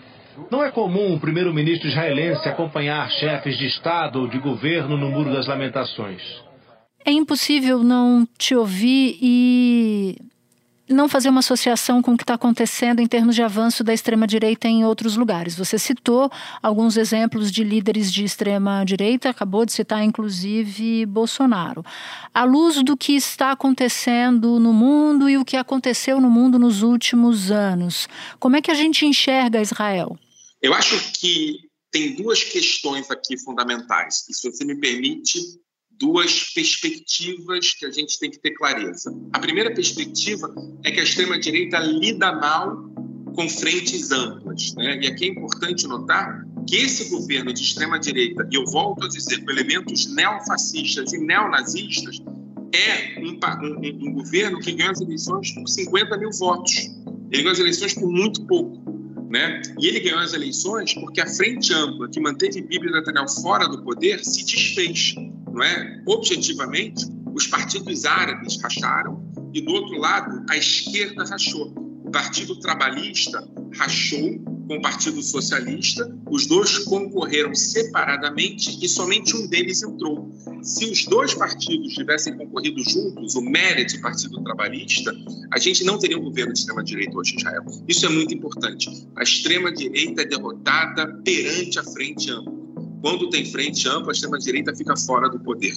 Não 0.51 0.63
é 0.63 0.69
comum 0.69 1.15
o 1.15 1.19
primeiro-ministro 1.19 1.88
israelense 1.88 2.47
acompanhar 2.47 3.10
chefes 3.10 3.57
de 3.57 3.65
Estado 3.65 4.19
ou 4.21 4.27
de 4.27 4.38
governo 4.38 4.95
no 4.95 5.10
Muro 5.10 5.33
das 5.33 5.47
Lamentações. 5.47 6.21
É 7.03 7.12
impossível 7.12 7.79
não 7.79 8.27
te 8.38 8.53
ouvir 8.53 9.17
e 9.21 10.17
não 10.89 11.10
fazer 11.10 11.30
uma 11.30 11.39
associação 11.39 12.02
com 12.02 12.13
o 12.13 12.17
que 12.17 12.23
está 12.23 12.36
acontecendo 12.36 13.00
em 13.00 13.08
termos 13.08 13.36
de 13.36 13.41
avanço 13.41 13.84
da 13.84 13.93
extrema-direita 13.93 14.67
em 14.67 14.86
outros 14.86 15.17
lugares. 15.17 15.56
Você 15.56 15.78
citou 15.78 16.32
alguns 16.62 16.97
exemplos 16.97 17.52
de 17.52 17.63
líderes 17.63 18.12
de 18.12 18.23
extrema-direita, 18.23 19.30
acabou 19.30 19.65
de 19.65 19.73
citar 19.73 20.04
inclusive 20.04 21.06
Bolsonaro. 21.06 21.84
À 22.34 22.43
luz 22.43 22.82
do 22.84 22.95
que 22.95 23.13
está 23.13 23.52
acontecendo 23.52 24.60
no 24.60 24.73
mundo 24.73 25.30
e 25.30 25.38
o 25.38 25.45
que 25.45 25.58
aconteceu 25.58 26.21
no 26.21 26.30
mundo 26.30 26.58
nos 26.58 26.82
últimos 26.82 27.52
anos, 27.52 28.08
como 28.39 28.56
é 28.56 28.62
que 28.62 28.71
a 28.71 28.76
gente 28.76 29.06
enxerga 29.06 29.62
Israel? 29.62 30.17
Eu 30.62 30.73
acho 30.73 30.97
que 31.13 31.67
tem 31.91 32.15
duas 32.15 32.43
questões 32.43 33.10
aqui 33.10 33.38
fundamentais, 33.38 34.26
e 34.30 34.34
se 34.34 34.52
você 34.52 34.65
me 34.65 34.76
permite, 34.80 35.39
duas 35.99 36.51
perspectivas 36.53 37.73
que 37.73 37.86
a 37.86 37.91
gente 37.91 38.19
tem 38.19 38.29
que 38.29 38.39
ter 38.39 38.51
clareza. 38.51 39.15
A 39.33 39.39
primeira 39.39 39.73
perspectiva 39.73 40.53
é 40.83 40.91
que 40.91 40.99
a 40.99 41.03
extrema-direita 41.03 41.79
lida 41.79 42.31
mal 42.33 42.88
com 43.36 43.49
frentes 43.49 44.12
amplas. 44.12 44.73
Né? 44.75 44.99
E 45.03 45.07
aqui 45.07 45.25
é 45.25 45.27
importante 45.29 45.88
notar 45.88 46.45
que 46.67 46.75
esse 46.75 47.10
governo 47.10 47.53
de 47.53 47.62
extrema-direita, 47.62 48.47
e 48.51 48.55
eu 48.55 48.65
volto 48.65 49.05
a 49.05 49.07
dizer, 49.07 49.43
com 49.43 49.51
elementos 49.51 50.13
neofascistas 50.13 51.13
e 51.13 51.19
neonazistas, 51.19 52.21
é 52.73 53.19
um, 53.19 53.39
um, 53.65 54.10
um 54.10 54.13
governo 54.13 54.60
que 54.60 54.71
ganha 54.73 54.91
as 54.91 55.01
eleições 55.01 55.51
por 55.51 55.67
50 55.67 56.17
mil 56.17 56.31
votos. 56.31 56.73
Ele 57.31 57.43
ganha 57.43 57.51
as 57.53 57.60
eleições 57.60 57.93
por 57.93 58.10
muito 58.10 58.45
pouco. 58.45 58.97
Né? 59.29 59.62
E 59.79 59.88
ele 59.88 59.99
ganhou 59.99 60.19
as 60.19 60.33
eleições 60.33 60.93
porque 60.93 61.19
a 61.19 61.27
frente 61.27 61.73
ampla 61.73 62.10
que 62.10 62.19
manteve 62.19 62.62
Bíblia 62.62 62.91
Netanyahu 62.93 63.29
fora 63.41 63.67
do 63.67 63.83
poder 63.83 64.23
se 64.23 64.45
desfez 64.45 65.15
não 65.57 65.65
é? 65.65 66.01
Objetivamente, 66.05 67.05
os 67.33 67.47
partidos 67.47 68.05
árabes 68.05 68.61
racharam 68.61 69.27
e, 69.53 69.61
do 69.61 69.71
outro 69.71 69.97
lado, 69.97 70.45
a 70.49 70.55
esquerda 70.55 71.25
rachou. 71.25 71.73
O 72.05 72.11
Partido 72.11 72.57
Trabalhista 72.59 73.45
rachou 73.75 74.39
com 74.67 74.77
o 74.77 74.81
Partido 74.81 75.21
Socialista, 75.21 76.13
os 76.29 76.45
dois 76.45 76.79
concorreram 76.79 77.55
separadamente 77.55 78.77
e 78.81 78.87
somente 78.87 79.35
um 79.35 79.47
deles 79.47 79.81
entrou. 79.81 80.29
Se 80.61 80.85
os 80.85 81.05
dois 81.05 81.33
partidos 81.33 81.93
tivessem 81.93 82.37
concorrido 82.37 82.81
juntos, 82.83 83.35
o 83.35 83.41
Meretz 83.41 83.93
e 83.93 83.97
o 83.97 84.01
Partido 84.01 84.43
Trabalhista, 84.43 85.13
a 85.51 85.57
gente 85.57 85.83
não 85.83 85.97
teria 85.97 86.17
um 86.17 86.23
governo 86.23 86.53
de 86.53 86.59
extrema-direita 86.59 87.17
hoje 87.17 87.33
em 87.33 87.37
Israel. 87.37 87.63
Isso 87.87 88.05
é 88.05 88.09
muito 88.09 88.33
importante. 88.33 88.89
A 89.15 89.23
extrema-direita 89.23 90.21
é 90.21 90.25
derrotada 90.25 91.07
perante 91.23 91.79
a 91.79 91.83
frente 91.83 92.29
ampla. 92.29 92.56
Quando 93.01 93.29
tem 93.29 93.45
frente 93.45 93.88
ampla, 93.88 94.12
a 94.12 94.13
extrema-direita 94.13 94.75
fica 94.75 94.95
fora 94.95 95.29
do 95.29 95.39
poder. 95.39 95.73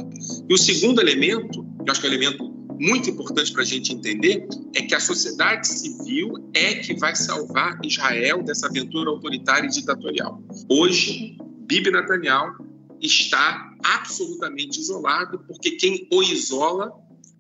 E 0.48 0.52
o 0.52 0.59
segundo 0.59 1.00
elemento, 1.00 1.62
que 1.62 1.88
eu 1.88 1.92
acho 1.92 2.00
que 2.00 2.06
é 2.06 2.11
um 2.11 2.12
elemento 2.12 2.61
muito 2.80 3.11
importante 3.11 3.52
para 3.52 3.62
a 3.62 3.66
gente 3.66 3.92
entender 3.92 4.48
é 4.74 4.83
que 4.83 4.94
a 4.94 5.00
sociedade 5.00 5.68
civil 5.68 6.50
é 6.54 6.76
que 6.76 6.94
vai 6.94 7.14
salvar 7.14 7.78
Israel 7.85 8.42
dessa 8.42 8.68
aventura 8.68 9.11
autoritária 9.11 9.66
e 9.66 9.70
ditatorial. 9.70 10.42
Hoje, 10.66 11.37
Bibi 11.59 11.90
Netanyahu 11.90 12.66
está 13.02 13.70
absolutamente 13.85 14.80
isolado, 14.80 15.40
porque 15.46 15.72
quem 15.72 16.09
o 16.11 16.22
isola 16.22 16.90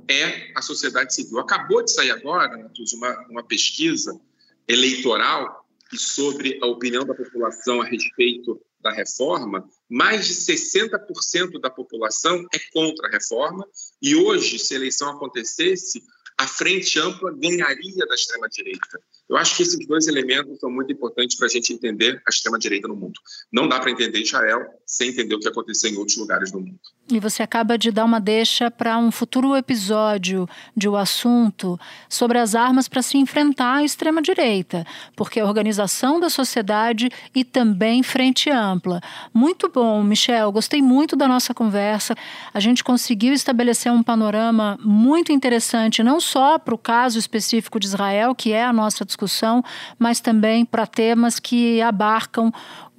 é 0.08 0.52
a 0.54 0.60
sociedade 0.60 1.14
civil. 1.14 1.38
Acabou 1.38 1.82
de 1.82 1.90
sair 1.90 2.10
agora, 2.10 2.58
Matheus, 2.58 2.92
uma, 2.92 3.16
uma 3.30 3.42
pesquisa 3.42 4.20
eleitoral 4.68 5.66
sobre 5.94 6.58
a 6.62 6.66
opinião 6.66 7.04
da 7.04 7.14
população 7.14 7.80
a 7.80 7.84
respeito 7.86 8.60
da 8.80 8.92
reforma, 8.92 9.68
mais 9.88 10.26
de 10.26 10.34
60% 10.34 11.60
da 11.60 11.70
população 11.70 12.44
é 12.54 12.58
contra 12.72 13.08
a 13.08 13.10
reforma, 13.10 13.66
e 14.00 14.14
hoje, 14.14 14.58
se 14.58 14.74
a 14.74 14.76
eleição 14.76 15.10
acontecesse, 15.10 16.02
a 16.40 16.46
frente 16.46 16.98
ampla 16.98 17.30
ganharia 17.32 18.06
da 18.06 18.14
extrema-direita. 18.14 18.98
Eu 19.28 19.36
acho 19.36 19.56
que 19.56 19.62
esses 19.62 19.86
dois 19.86 20.06
elementos 20.08 20.58
são 20.58 20.70
muito 20.70 20.90
importantes 20.90 21.36
para 21.36 21.46
a 21.46 21.50
gente 21.50 21.70
entender 21.70 22.20
a 22.26 22.30
extrema-direita 22.30 22.88
no 22.88 22.96
mundo. 22.96 23.20
Não 23.52 23.68
dá 23.68 23.78
para 23.78 23.90
entender 23.90 24.20
Israel 24.20 24.66
sem 24.86 25.10
entender 25.10 25.34
o 25.34 25.38
que 25.38 25.48
aconteceu 25.48 25.90
em 25.90 25.96
outros 25.98 26.16
lugares 26.16 26.50
do 26.50 26.58
mundo. 26.58 26.80
E 27.10 27.18
você 27.18 27.42
acaba 27.42 27.76
de 27.76 27.90
dar 27.90 28.04
uma 28.04 28.20
deixa 28.20 28.70
para 28.70 28.96
um 28.96 29.10
futuro 29.10 29.56
episódio 29.56 30.48
de 30.76 30.88
O 30.88 30.96
Assunto 30.96 31.78
sobre 32.08 32.38
as 32.38 32.54
armas 32.54 32.86
para 32.86 33.02
se 33.02 33.18
enfrentar 33.18 33.76
à 33.76 33.82
extrema-direita, 33.82 34.86
porque 35.16 35.40
a 35.40 35.44
organização 35.44 36.20
da 36.20 36.30
sociedade 36.30 37.10
e 37.34 37.42
também 37.42 38.02
frente 38.02 38.48
ampla. 38.48 39.00
Muito 39.34 39.68
bom, 39.68 40.02
Michel. 40.04 40.52
Gostei 40.52 40.80
muito 40.80 41.16
da 41.16 41.26
nossa 41.26 41.52
conversa. 41.52 42.14
A 42.54 42.60
gente 42.60 42.84
conseguiu 42.84 43.32
estabelecer 43.32 43.90
um 43.90 44.02
panorama 44.02 44.78
muito 44.80 45.32
interessante, 45.32 46.02
não 46.02 46.20
só 46.20 46.58
para 46.58 46.74
o 46.74 46.78
caso 46.78 47.18
específico 47.18 47.80
de 47.80 47.86
Israel, 47.86 48.34
que 48.34 48.52
é 48.52 48.64
a 48.64 48.72
nossa 48.72 49.04
discussão, 49.04 49.64
mas 49.98 50.20
também 50.20 50.64
para 50.64 50.86
temas 50.86 51.40
que 51.40 51.82
abarcam 51.82 52.52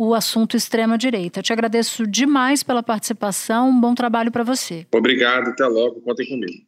o 0.04 0.16
assunto 0.16 0.58
extrema-direita. 0.58 1.44
Te 1.44 1.54
agradeço 1.54 2.08
demais 2.08 2.64
pela 2.64 2.82
participação, 2.82 3.70
um 3.70 3.80
bom 3.80 3.94
trabalho 3.94 4.32
para 4.32 4.44
você. 4.44 4.88
Obrigado, 4.92 5.50
até 5.50 5.64
logo, 5.68 6.02
contem 6.02 6.28
comigo. 6.28 6.66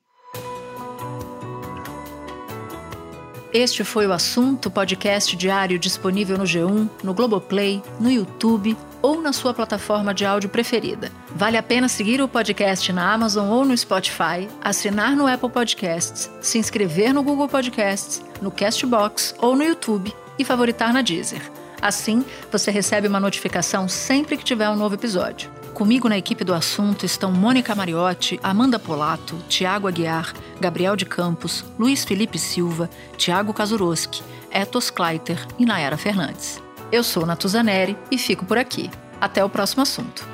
Este 3.51 3.83
foi 3.83 4.05
o 4.05 4.13
assunto 4.13 4.69
podcast 4.69 5.35
diário 5.35 5.79
disponível 5.79 6.37
no 6.37 6.43
G1, 6.43 6.87
no 7.03 7.13
Globoplay, 7.15 7.81
no 7.99 8.11
YouTube 8.11 8.77
ou 9.01 9.19
na 9.19 9.33
sua 9.33 9.51
plataforma 9.51 10.13
de 10.13 10.25
áudio 10.25 10.49
preferida. 10.49 11.11
Vale 11.35 11.57
a 11.57 11.63
pena 11.63 11.87
seguir 11.87 12.21
o 12.21 12.27
podcast 12.27 12.93
na 12.93 13.13
Amazon 13.13 13.49
ou 13.49 13.65
no 13.65 13.75
Spotify, 13.75 14.47
assinar 14.61 15.15
no 15.15 15.25
Apple 15.25 15.49
Podcasts, 15.49 16.29
se 16.39 16.59
inscrever 16.59 17.11
no 17.11 17.23
Google 17.23 17.49
Podcasts, 17.49 18.23
no 18.39 18.51
Castbox 18.51 19.33
ou 19.39 19.55
no 19.55 19.63
YouTube 19.63 20.13
e 20.37 20.45
favoritar 20.45 20.93
na 20.93 21.01
Deezer. 21.01 21.62
Assim, 21.83 22.23
você 22.49 22.71
recebe 22.71 23.09
uma 23.09 23.19
notificação 23.19 23.89
sempre 23.89 24.37
que 24.37 24.43
tiver 24.45 24.69
um 24.69 24.75
novo 24.77 24.95
episódio. 24.95 25.51
Comigo 25.73 26.07
na 26.07 26.17
equipe 26.17 26.45
do 26.45 26.53
assunto 26.53 27.05
estão 27.05 27.29
Mônica 27.29 27.75
Mariotti, 27.75 28.39
Amanda 28.41 28.79
Polato, 28.79 29.35
Tiago 29.49 29.85
Aguiar, 29.85 30.33
Gabriel 30.61 30.95
de 30.95 31.05
Campos, 31.05 31.65
Luiz 31.77 32.05
Felipe 32.05 32.39
Silva, 32.39 32.89
Tiago 33.17 33.53
Kazuroski, 33.53 34.23
Etos 34.49 34.89
Kleiter 34.89 35.45
e 35.59 35.65
Nayara 35.65 35.97
Fernandes. 35.97 36.63
Eu 36.89 37.03
sou 37.03 37.25
Natuzaneri 37.25 37.97
e 38.09 38.17
fico 38.17 38.45
por 38.45 38.57
aqui. 38.57 38.89
Até 39.19 39.43
o 39.43 39.49
próximo 39.49 39.83
assunto. 39.83 40.25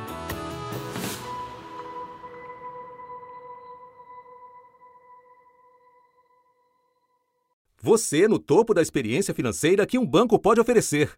Você 7.81 8.27
no 8.27 8.37
topo 8.37 8.71
da 8.71 8.83
experiência 8.83 9.33
financeira 9.33 9.87
que 9.87 9.97
um 9.97 10.05
banco 10.05 10.37
pode 10.37 10.61
oferecer. 10.61 11.17